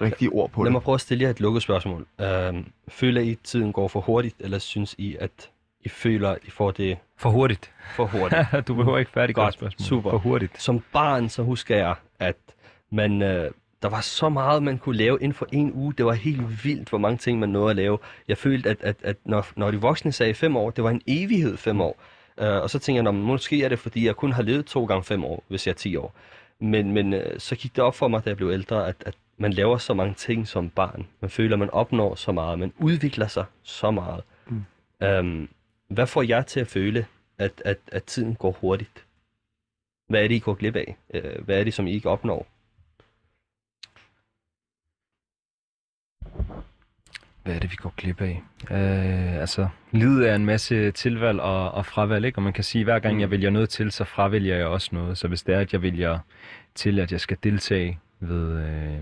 [0.00, 0.72] rigtige ord på Lad det.
[0.72, 2.06] mig prøve at stille jer et lukket spørgsmål.
[2.20, 5.50] Øhm, føler I, at tiden går for hurtigt, eller synes I, at
[5.80, 7.72] I føler, at I får det For hurtigt.
[7.96, 8.42] for hurtigt?
[8.68, 9.88] du behøver ikke færdiggøre Godt, spørgsmålet.
[9.88, 10.10] super.
[10.10, 10.62] For hurtigt.
[10.62, 12.36] Som barn, så husker jeg, at
[12.92, 13.50] man, øh,
[13.82, 15.94] der var så meget, man kunne lave inden for en uge.
[15.98, 17.98] Det var helt vildt, hvor mange ting man nåede at lave.
[18.28, 21.02] Jeg følte, at, at, at når, når de voksne sagde fem år, det var en
[21.06, 22.02] evighed fem år.
[22.40, 24.66] Uh, og så tænkte jeg, "Nå, men måske er det, fordi jeg kun har levet
[24.66, 26.14] to gange fem år, hvis jeg er 10 år.
[26.58, 29.14] Men, men uh, så gik det op for mig, da jeg blev ældre, at, at
[29.38, 31.06] man laver så mange ting som barn.
[31.20, 32.58] Man føler, at man opnår så meget.
[32.58, 34.22] Man udvikler sig så meget.
[34.46, 34.64] Mm.
[35.18, 35.48] Um,
[35.88, 37.06] hvad får jeg til at føle,
[37.38, 39.04] at, at, at tiden går hurtigt?
[40.08, 40.96] Hvad er det, I går glip af?
[41.14, 42.46] Uh, hvad er det, som I ikke opnår?
[47.50, 48.42] Hvad er det, vi går glip af?
[48.70, 52.38] Øh, altså, livet er en masse tilvalg og, og fravalg, ikke?
[52.38, 54.88] Og man kan sige, at hver gang jeg vælger noget til, så fravælger jeg også
[54.92, 55.18] noget.
[55.18, 56.18] Så hvis det er, at jeg vælger
[56.74, 58.58] til, at jeg skal deltage ved...
[58.58, 58.98] Øh,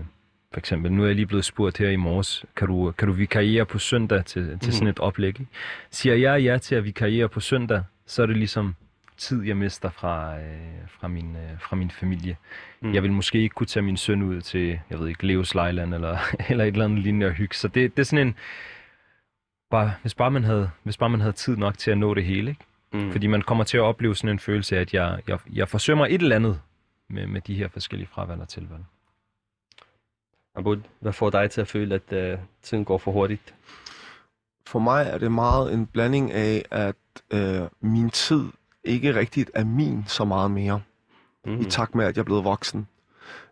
[0.53, 3.13] for eksempel, nu er jeg lige blevet spurgt her i morges, kan du, kan du
[3.13, 5.27] vikariere på søndag til, til sådan et oplæg?
[5.27, 5.45] Ikke?
[5.91, 8.75] Siger jeg ja til at vikariere på søndag, så er det ligesom
[9.19, 12.37] tid, jeg mister fra, øh, fra, min, øh, fra min familie.
[12.81, 12.93] Mm.
[12.93, 15.93] Jeg vil måske ikke kunne tage min søn ud til, jeg ved ikke, Leos Lejland
[15.93, 16.17] eller,
[16.49, 17.55] eller et eller andet lignende og hygge.
[17.55, 18.35] Så det, det er sådan en,
[19.69, 22.25] bare, hvis, bare man havde, hvis bare man havde tid nok til at nå det
[22.25, 22.49] hele.
[22.49, 22.65] Ikke?
[22.93, 23.11] Mm.
[23.11, 26.05] Fordi man kommer til at opleve sådan en følelse af, at jeg, jeg, jeg forsømmer
[26.05, 26.61] et eller andet
[27.09, 28.83] med, med de her forskellige fravalg og tilvalg.
[30.55, 33.55] Abud, hvad får dig til at føle, at uh, tiden går for hurtigt?
[34.65, 36.95] For mig er det meget en blanding af, at
[37.31, 38.43] øh, min tid
[38.83, 40.81] ikke rigtigt er min så meget mere,
[41.45, 41.59] Mm.
[41.59, 42.87] i takt med, at jeg er blevet voksen.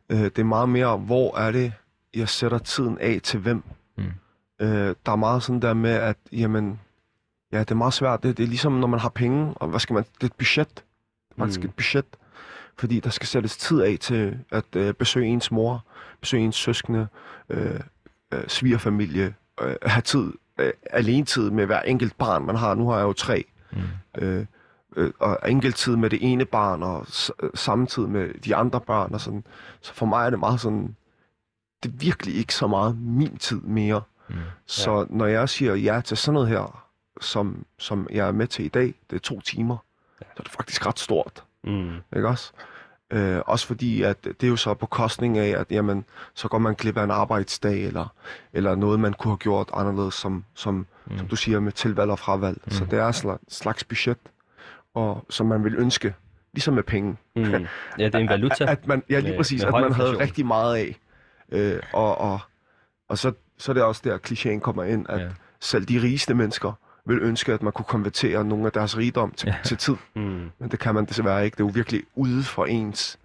[0.10, 1.74] Øh, det er meget mere, hvor er det,
[2.16, 3.64] jeg sætter tiden af til hvem.
[3.98, 4.04] Mm.
[4.62, 6.80] Øh, der er meget sådan der med, at jamen,
[7.52, 8.24] ja, det er meget svært.
[8.24, 10.34] Det, det er ligesom, når man har penge, og hvad skal man, det er et
[10.34, 10.84] budget.
[11.38, 11.66] faktisk Mm.
[11.66, 12.06] et budget,
[12.78, 15.86] fordi der skal sættes tid af til at øh, besøge ens mor,
[16.22, 17.08] besøge ens søskende,
[17.50, 17.80] øh,
[18.34, 22.74] øh, svigerfamilie, øh, have tid, øh, alene tid med hver enkelt barn, man har.
[22.76, 23.46] Nu har jeg jo tre.
[23.72, 23.78] Mm.
[24.18, 24.46] Øh,
[24.98, 27.06] øh, og enkelt tid med det ene barn, og
[27.44, 29.14] øh, samtidig med de andre børn.
[29.14, 29.44] Og sådan.
[29.82, 30.96] Så for mig er det meget sådan,
[31.84, 34.02] det er virkelig ikke så meget min tid mere.
[34.30, 34.36] Mm.
[34.66, 36.84] Så når jeg siger ja til sådan noget her,
[37.22, 39.78] som, som jeg er med til i dag, det er to timer,
[40.20, 41.44] så er det faktisk ret stort.
[41.64, 41.96] Mm.
[42.16, 42.52] Ikke også?
[43.12, 46.58] Øh, også fordi, at det er jo så på kostning af, at jamen, så går
[46.58, 48.14] man glip af en arbejdsdag, eller,
[48.54, 51.18] eller noget, man kunne have gjort anderledes, som, som, Mm.
[51.18, 52.58] som du siger, med tilvalg og fravalg.
[52.66, 52.72] Mm.
[52.72, 54.18] Så det er slags, slags budget,
[54.98, 56.14] og, som man vil ønske,
[56.54, 57.18] ligesom med penge.
[57.36, 57.42] Mm.
[57.44, 57.58] Ja,
[58.06, 58.64] det er en valuta.
[58.64, 60.96] At, at man, ja, lige Med- præcis, med at man havde rigtig meget af.
[61.52, 62.40] Øh, og, og,
[63.10, 65.30] og så, så er det også der, klichéen kommer ind, at Ja.
[65.60, 66.72] selv de rigeste mennesker
[67.06, 69.54] vil ønske, at man kunne konvertere nogle af deres rigdom til, Ja.
[69.54, 69.62] ja.
[69.70, 69.96] til tid.
[70.16, 70.50] Mm.
[70.60, 71.56] Men det kan man desværre ikke.
[71.56, 73.20] Det er jo virkelig ude for ens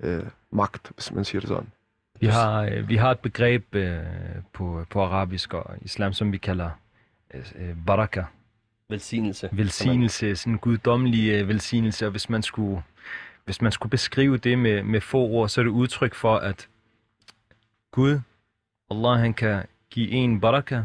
[0.00, 0.22] øh,
[0.52, 1.66] magt, hvis man siger det sådan.
[2.20, 3.98] Vi har, øh, vi har et begreb øh,
[4.52, 6.70] på, på arabisk og islam, som vi kalder
[7.34, 8.22] øh, øh, baraka.
[8.88, 9.48] Velsignelse.
[9.52, 12.06] Velsignelse, sådan en guddommelig øh, velsignelse.
[12.06, 12.82] Og hvis man skulle,
[13.44, 16.68] hvis man skulle beskrive det med, med få ord, så er det udtryk for, at
[17.90, 18.20] Gud,
[18.90, 20.82] Allah, han kan give en baraka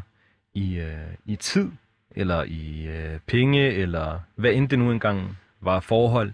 [0.53, 1.71] i, øh, i tid,
[2.11, 6.33] eller i øh, penge, eller hvad end det nu engang var forhold.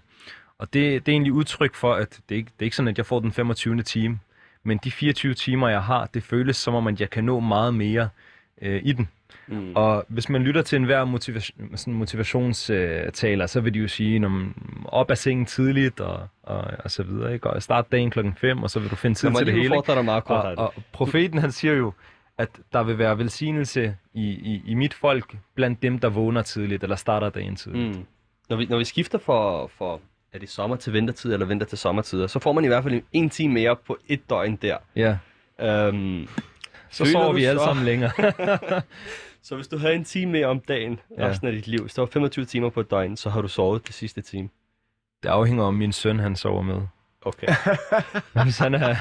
[0.58, 2.88] Og det, det er egentlig udtryk for, at det er, ikke, det er ikke sådan,
[2.88, 3.82] at jeg får den 25.
[3.82, 4.18] time,
[4.62, 7.74] men de 24 timer, jeg har, det føles som om, at jeg kan nå meget
[7.74, 8.08] mere
[8.62, 9.08] øh, i den.
[9.48, 9.72] Mm.
[9.74, 14.42] Og hvis man lytter til enhver motivation, sådan motivationstaler, så vil de jo sige, når
[14.84, 17.34] op af sengen tidligt og, og, og så videre.
[17.34, 17.50] Ikke?
[17.50, 19.74] Og start dagen klokken 5, og så vil du finde tid til det hele.
[19.86, 20.44] Dig meget kort.
[20.44, 21.92] Og, og profeten han siger jo,
[22.38, 26.82] at der vil være velsignelse i, i, i mit folk blandt dem, der vågner tidligt
[26.82, 27.96] eller starter dagen tidligt.
[27.96, 28.04] Mm.
[28.50, 30.00] Når, vi, når vi skifter for, for
[30.32, 33.02] er det sommer til vintertid eller vinter til sommertider, så får man i hvert fald
[33.12, 34.76] en time mere på et døgn der.
[34.96, 35.16] Ja,
[35.60, 36.28] Øhm,
[36.90, 38.10] så sover vi alle så- sammen længere.
[39.42, 41.28] så hvis du havde en time mere om dagen Ja.
[41.28, 43.48] resten af dit liv, hvis der var 25 timer på et døgn, så har du
[43.48, 44.48] sovet det sidste time.
[45.22, 46.80] det afhænger om min søn, han sover med.
[47.22, 47.46] Okay.
[48.44, 48.96] Hvis han er,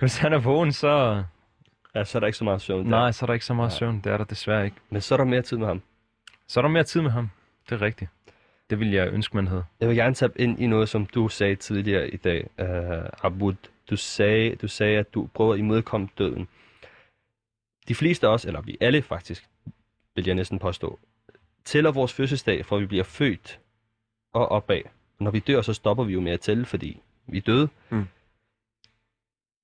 [0.00, 1.22] hvis han er vågen, så...
[1.94, 2.90] ja, så er der ikke så meget søvn der.
[2.90, 3.78] Nej, så er der ikke så meget Nej.
[3.78, 4.00] søvn.
[4.04, 4.76] Det er der desværre ikke.
[4.90, 5.82] Men så er der mere tid med ham.
[6.46, 7.30] Så er der mere tid med ham.
[7.70, 8.10] Det er rigtigt.
[8.70, 9.64] Det vil jeg ønske, man havde.
[9.80, 13.54] Jeg vil gerne tage ind i noget, som du sagde tidligere i dag, uh, Abud.
[13.90, 16.48] Du sagde, du sagde, at du prøver at imødekomme døden.
[17.90, 19.48] De fleste af os, eller vi alle faktisk,
[20.14, 20.98] vil jeg næsten påstå,
[21.64, 23.60] tæller vores fødselsdag, fra vi bliver født
[24.32, 24.82] og opad.
[25.20, 27.68] Når vi dør, så stopper vi jo med at tælle, fordi vi er døde.
[27.90, 28.06] Mm.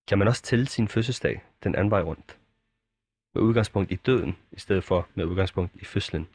[0.09, 2.39] Kan man også tælle sin fødselsdag den anden vej rundt?
[3.35, 6.29] Med udgangspunkt i døden, i stedet for med udgangspunkt i fødslen.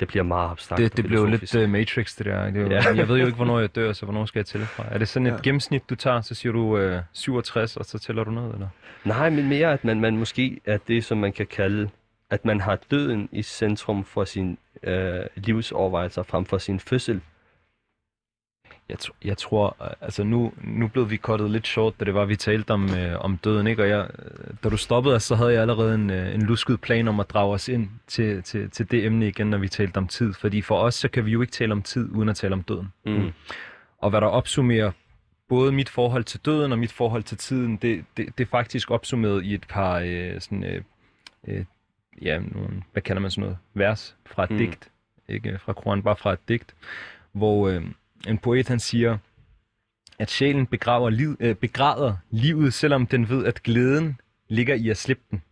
[0.00, 0.78] Det bliver meget abstrakt.
[0.82, 2.50] Det, det blev lidt uh, Matrix, det der.
[2.50, 2.82] Det er jo, Ja.
[2.94, 4.84] Jeg ved jo ikke, hvornår jeg dør, så hvornår skal jeg tælle fra?
[4.90, 5.36] Er det sådan et Ja.
[5.42, 8.68] gennemsnit, du tager, så siger du uh, 67, og så tæller du ned, eller?
[9.04, 11.88] Nej, men mere, at man, man måske er det, som man kan kalde,
[12.30, 17.20] at man har døden i centrum for sin øh, livsovervejelser frem for sin fødsel.
[18.90, 22.14] Jeg, tr- jeg tror, øh, altså nu, nu blev vi kottet lidt short, da det
[22.14, 23.82] var, vi talte om, øh, om døden, ikke?
[23.82, 24.08] Og jeg,
[24.64, 27.30] da du stoppede os, så havde jeg allerede en, øh, en lusket plan om at
[27.30, 30.34] drage os ind til, til, til det emne igen, når vi talte om tid.
[30.34, 32.62] Fordi for os, så kan vi jo ikke tale om tid, uden at tale om
[32.62, 32.92] døden.
[33.06, 33.30] Mm.
[33.98, 34.90] Og hvad der opsummerer
[35.48, 38.90] både mit forhold til døden og mit forhold til tiden, det, det, det er faktisk
[38.90, 40.82] opsummeret i et par øh, sådan, øh,
[41.48, 41.64] øh,
[42.22, 44.56] ja, nogle, hvad kalder man sådan noget, vers fra et Mm.
[44.56, 44.62] mm.
[44.62, 44.90] digt,
[45.28, 46.74] ikke fra Koran, bare fra et digt,
[47.32, 47.82] hvor øh,
[48.28, 49.18] en poet han siger,
[50.18, 54.96] at sjælen begraver liv, øh, begræder livet, selvom den ved, at glæden ligger i at
[54.96, 55.42] slippe den.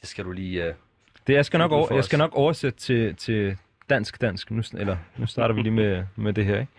[0.00, 0.64] Det skal du lige...
[0.64, 0.74] Øh...
[1.26, 3.56] Det, jeg, skal nok over, jeg skal nok oversætte til, til
[3.90, 4.50] dansk-dansk.
[4.50, 6.60] Nu, eller, nu starter vi lige med, med det her.
[6.60, 6.72] Ikke?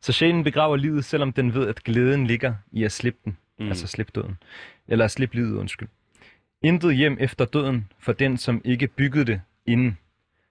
[0.00, 3.36] Så sjælen begraver livet, selvom den ved, at glæden ligger i at slippe den.
[3.58, 3.68] Mm.
[3.68, 4.38] Altså slippe døden.
[4.88, 5.88] Eller slippe livet, undskyld.
[6.62, 9.98] Intet hjem efter døden for den, som ikke byggede det inden.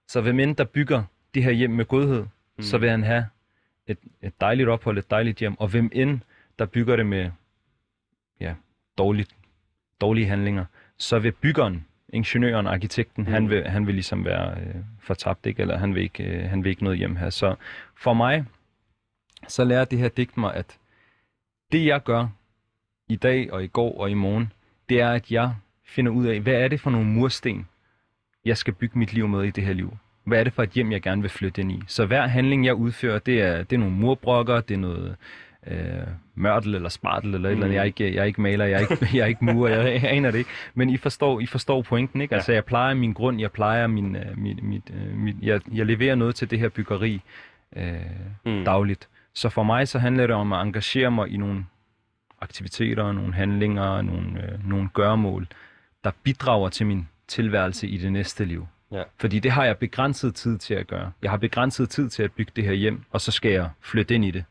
[0.08, 1.02] Så hvem end der bygger
[1.34, 2.26] det her hjem med godhed,
[2.56, 2.62] mm.
[2.62, 3.26] så vil han have
[3.86, 5.60] et, et dejligt ophold, et dejligt hjem.
[5.60, 6.20] Og hvem end
[6.58, 7.30] der bygger det med
[8.40, 8.54] ja,
[8.98, 9.36] dårligt,
[10.00, 10.64] dårlige handlinger,
[10.98, 13.32] så vil byggeren, ingeniøren, arkitekten, mm.
[13.32, 15.62] Han, vil, han vil ligesom være øh, fortabt, ikke?
[15.62, 17.30] eller han vil ikke, øh, han vil ikke noget hjem her.
[17.30, 17.54] Så
[17.96, 18.44] for mig,
[19.48, 20.78] så lærer det her digt mig, at
[21.72, 22.28] det jeg gør
[23.08, 24.52] i dag og i går og i morgen,
[24.88, 25.54] det er, at jeg
[25.84, 27.68] finder ud af, hvad er det for nogle mursten,
[28.44, 29.96] jeg skal bygge mit liv med i det her liv.
[30.24, 31.82] Hvad er det for et hjem, jeg gerne vil flytte ind i?
[31.86, 35.16] Så hver handling, jeg udfører, det er, det er nogle murbrokker, det er noget
[35.66, 35.76] øh,
[36.34, 37.74] mørtel eller spartel eller et eller andet.
[37.74, 40.02] Jeg er ikke, jeg er ikke maler, jeg er ikke, jeg er ikke murer, jeg,
[40.02, 40.50] jeg aner det ikke.
[40.74, 42.34] Men I forstår, I forstår pointen, ikke?
[42.34, 45.86] Altså, jeg plejer min grund, jeg plejer min, øh, mit, mit, øh, mit jeg, jeg
[45.86, 47.20] leverer noget til det her byggeri
[47.76, 47.92] øh,
[48.44, 48.64] Mm.
[48.64, 49.08] dagligt.
[49.34, 51.64] Så for mig så handler det om at engagere mig i nogle
[52.40, 55.46] aktiviteter, nogle handlinger, nogle, øh, nogle gørmål,
[56.04, 58.66] der bidrager til min tilværelse i det næste liv.
[58.94, 59.02] Ja.
[59.16, 61.12] Fordi det har jeg begrænset tid til at gøre.
[61.22, 64.14] Jeg har begrænset tid til at bygge det her hjem, og så skal jeg flytte
[64.14, 64.44] ind i det.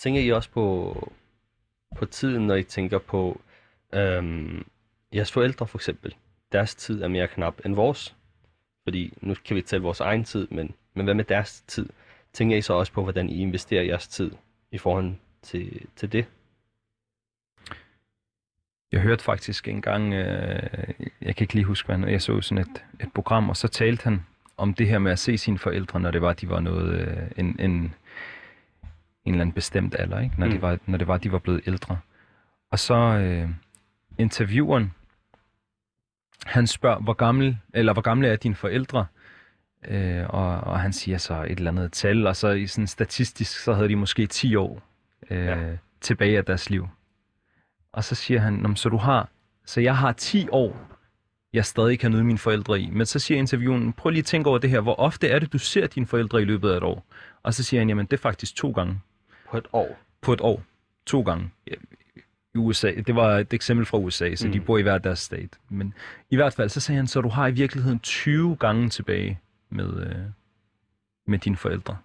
[0.00, 1.12] Tænker I også på,
[1.96, 3.40] på tiden, når I tænker på
[3.94, 4.66] øhm,
[5.14, 6.14] jeres forældre for eksempel?
[6.52, 8.16] Deres tid er mere knap end vores.
[8.84, 11.88] Fordi nu kan vi tælle vores egen tid, men, men hvad med deres tid?
[12.32, 14.30] Tænker I så også på, hvordan I investerer jeres tid
[14.70, 16.26] i forhold til, til det?
[18.94, 20.62] Jeg hørte faktisk engang, øh,
[21.22, 23.68] jeg kan ikke lige huske, hvad han- jeg så sådan et, et program, og så
[23.68, 24.26] talte han
[24.56, 27.16] om det her med at se sine forældre, når det var, de var noget, øh,
[27.36, 27.94] en, en, en
[29.24, 30.34] eller anden bestemt alder, ikke?
[30.38, 30.52] Når, mm.
[30.52, 31.98] Det var, når det var, de var blevet ældre.
[32.70, 33.48] Og så øh,
[34.18, 34.94] intervieweren,
[36.46, 39.06] han spørger, hvor gammel, eller hvor gamle er dine forældre?
[39.88, 43.58] Øh, og, og han siger så et eller andet tal, og så i sådan statistisk,
[43.58, 44.82] så havde de måske 10 år
[45.30, 45.76] øh, ja.
[46.00, 46.88] tilbage af deres liv.
[47.94, 49.28] Og så siger han, "Nå, men så du har,
[49.64, 50.94] så jeg har 10 år,
[51.52, 52.90] jeg stadig kan nyde mine forældre i.
[52.90, 55.52] Men så siger interviewen, prøv lige at tænke over det her, hvor ofte er det,
[55.52, 57.04] du ser dine forældre i løbet af et år?
[57.42, 59.00] Og så siger han, jamen det er faktisk to gange
[59.50, 59.98] På et år?
[60.20, 60.62] på et år.
[61.06, 61.50] To gange.
[62.54, 62.92] I USA.
[63.06, 64.52] Det var et eksempel fra USA, så mm.
[64.52, 65.58] de bor i hver deres stat.
[65.68, 65.94] Men
[66.30, 69.40] i hvert fald, så sagde han, så du har i virkeligheden 20 gange tilbage
[69.70, 70.16] med, øh,
[71.26, 71.96] med dine forældre.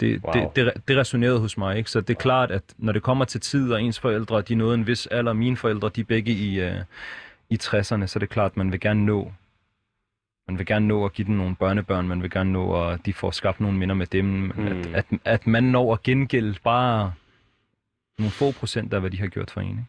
[0.00, 0.32] Det, Wow.
[0.32, 1.90] det, det, det resonerede hos mig, ikke?
[1.90, 4.74] Så det er klart, at når det kommer til tid, og ens forældre, de nåede
[4.74, 6.76] en vis alder, mine forældre, de er begge i, øh,
[7.50, 9.32] i 60'erne, så er det klart, at man vil gerne nå
[10.48, 13.12] man vil gerne nå at give dem nogle børnebørn, man vil gerne nå, at de
[13.12, 14.68] får skabt nogle minder med dem, mm.
[14.68, 17.12] at, at, at man når at gengælde bare
[18.18, 19.68] nogle få procent af, hvad de har gjort for en.
[19.70, 19.84] Ikke?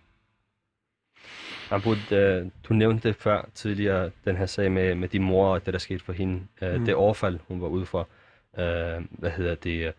[1.71, 5.73] Abud, øh, du nævnte før tidligere den her sag med, med din mor og det,
[5.73, 6.41] der skete for hende.
[6.61, 6.79] Øh, Mm.
[6.79, 6.85] mm.
[6.85, 8.07] Det overfald, hun var ude for.
[8.57, 9.93] Øh, hvad hedder det?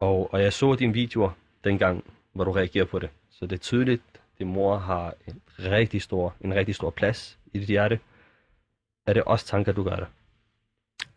[0.00, 1.30] Og, og jeg så dine videoer
[1.64, 3.10] dengang, hvor du reagerede på det.
[3.30, 7.38] Så det er tydeligt, at din mor har en rigtig stor, en rigtig stor plads
[7.52, 8.00] i dit hjerte.
[9.06, 10.06] Er det også tanker, du gør det?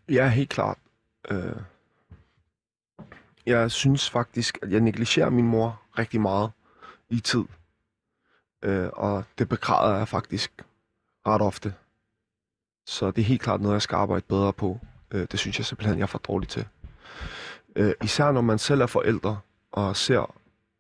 [0.10, 0.78] Ja, helt klart.
[1.30, 1.56] Øh,
[3.46, 6.52] jeg synes faktisk, at jeg negligerer min mor rigtig meget
[7.10, 7.46] i tid.
[8.62, 10.66] Øh, og det begræder jeg faktisk
[11.28, 11.74] ret ofte.
[12.86, 14.80] Så det er helt klart noget, jeg skal arbejde bedre på.
[15.12, 16.66] Øh, det synes jeg simpelthen, jeg er for dårlig til.
[17.76, 19.40] Øh, især når man selv er forældre
[19.72, 20.36] og ser,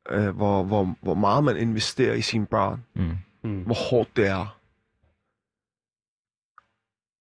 [0.09, 2.85] øh, hvor, hvor, hvor meget man investerer i sine børn.
[2.93, 3.17] Mm.
[3.43, 3.61] Mm.
[3.63, 4.57] hvor hårdt det er.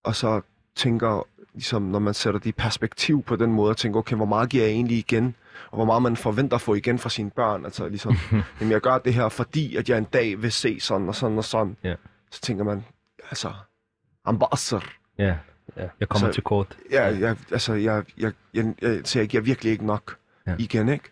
[0.04, 0.40] Og så
[0.76, 4.24] tænker, ligesom, når man sætter det i perspektiv på den måde, og tænker, okay, hvor
[4.24, 5.34] meget giver jeg egentlig igen?
[5.70, 7.64] Og hvor meget man forventer at få igen fra sine børn.
[7.64, 8.16] Altså ligesom,
[8.60, 11.38] jamen, jeg gør det her, fordi at jeg en dag vil se sådan og sådan
[11.38, 11.76] og sådan.
[11.84, 11.94] Ja.
[12.30, 12.84] Så tænker man,
[13.30, 13.52] altså,
[14.24, 14.80] ambasser.
[15.18, 15.36] Ja.
[15.76, 15.88] Ja.
[16.00, 16.76] Jeg kommer Så- til kort.
[16.90, 20.16] Ja, jeg, altså, jeg, jeg, jeg, jeg, så jeg giver virkelig ikke nok
[20.46, 20.54] Ja.
[20.58, 21.04] igen, ikke?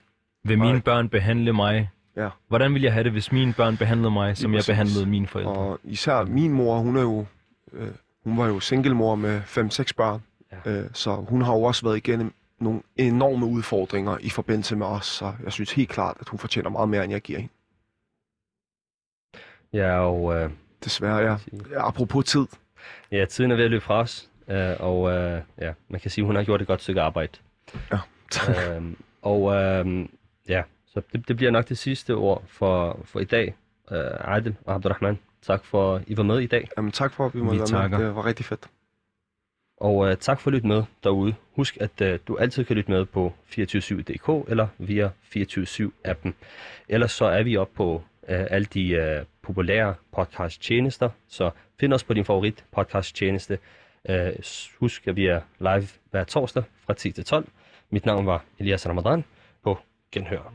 [0.44, 0.80] Vil mine Nej.
[0.80, 1.90] børn behandle mig?
[2.16, 2.28] Ja.
[2.48, 5.52] Hvordan ville jeg have det, hvis mine børn behandlede mig, som jeg behandlede mine forældre?
[5.52, 7.26] Og især min mor, hun er jo,
[7.72, 7.88] øh,
[8.24, 10.22] hun var jo singlemor med 5-6 børn.
[10.66, 10.70] Ja.
[10.72, 15.06] Øh, så hun har jo også været igennem nogle enorme udfordringer i forbindelse med os.
[15.06, 17.52] Så jeg synes helt klart, at hun fortjener meget mere, end jeg giver hende.
[19.72, 20.50] Ja, og øh,
[20.84, 21.36] Desværre, ja.
[21.76, 22.46] Apropos tid.
[23.12, 24.30] ja, tiden er ved at løbe fra os.
[24.48, 27.32] Øh, og øh, ja, man kan sige, at hun har gjort et godt stykke arbejde.
[27.92, 27.98] Ja.
[28.76, 30.10] øhm, og øhm,
[30.48, 33.54] ja, så det, det bliver nok det sidste ord for, for i dag.
[33.90, 36.68] Øh, Adel og Abdurrahman, tak for, at I var med i dag.
[36.76, 37.98] Jamen, tak for, at vi Vi måtte være takker.
[37.98, 38.06] med.
[38.06, 38.66] Det var rigtig fedt.
[39.80, 41.34] Og øh, tak for at lytte med derude.
[41.56, 46.32] Husk, at øh, du altid kan lytte med på 247.dk eller via 247-appen.
[46.88, 52.04] Ellers så er vi oppe på øh, alle de øh, populære podcast-tjenester, så find os
[52.04, 53.58] på din favorit podcast-tjeneste.
[54.08, 54.32] Øh,
[54.80, 57.48] husk, at vi er live hver torsdag fra 10 til 12.
[57.90, 59.24] Mit navn var Elias Ramadan
[59.64, 59.78] på
[60.12, 60.52] Genhør.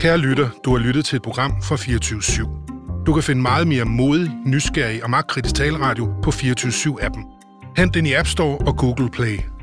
[0.00, 3.04] Kære lytter, du har lyttet til et program fra 24 /7.
[3.06, 7.24] Du kan finde meget mere modig, nysgerrig og magtkritisk taleradio på 24 7 appen
[7.76, 9.53] Hent den i App Store og Google Play.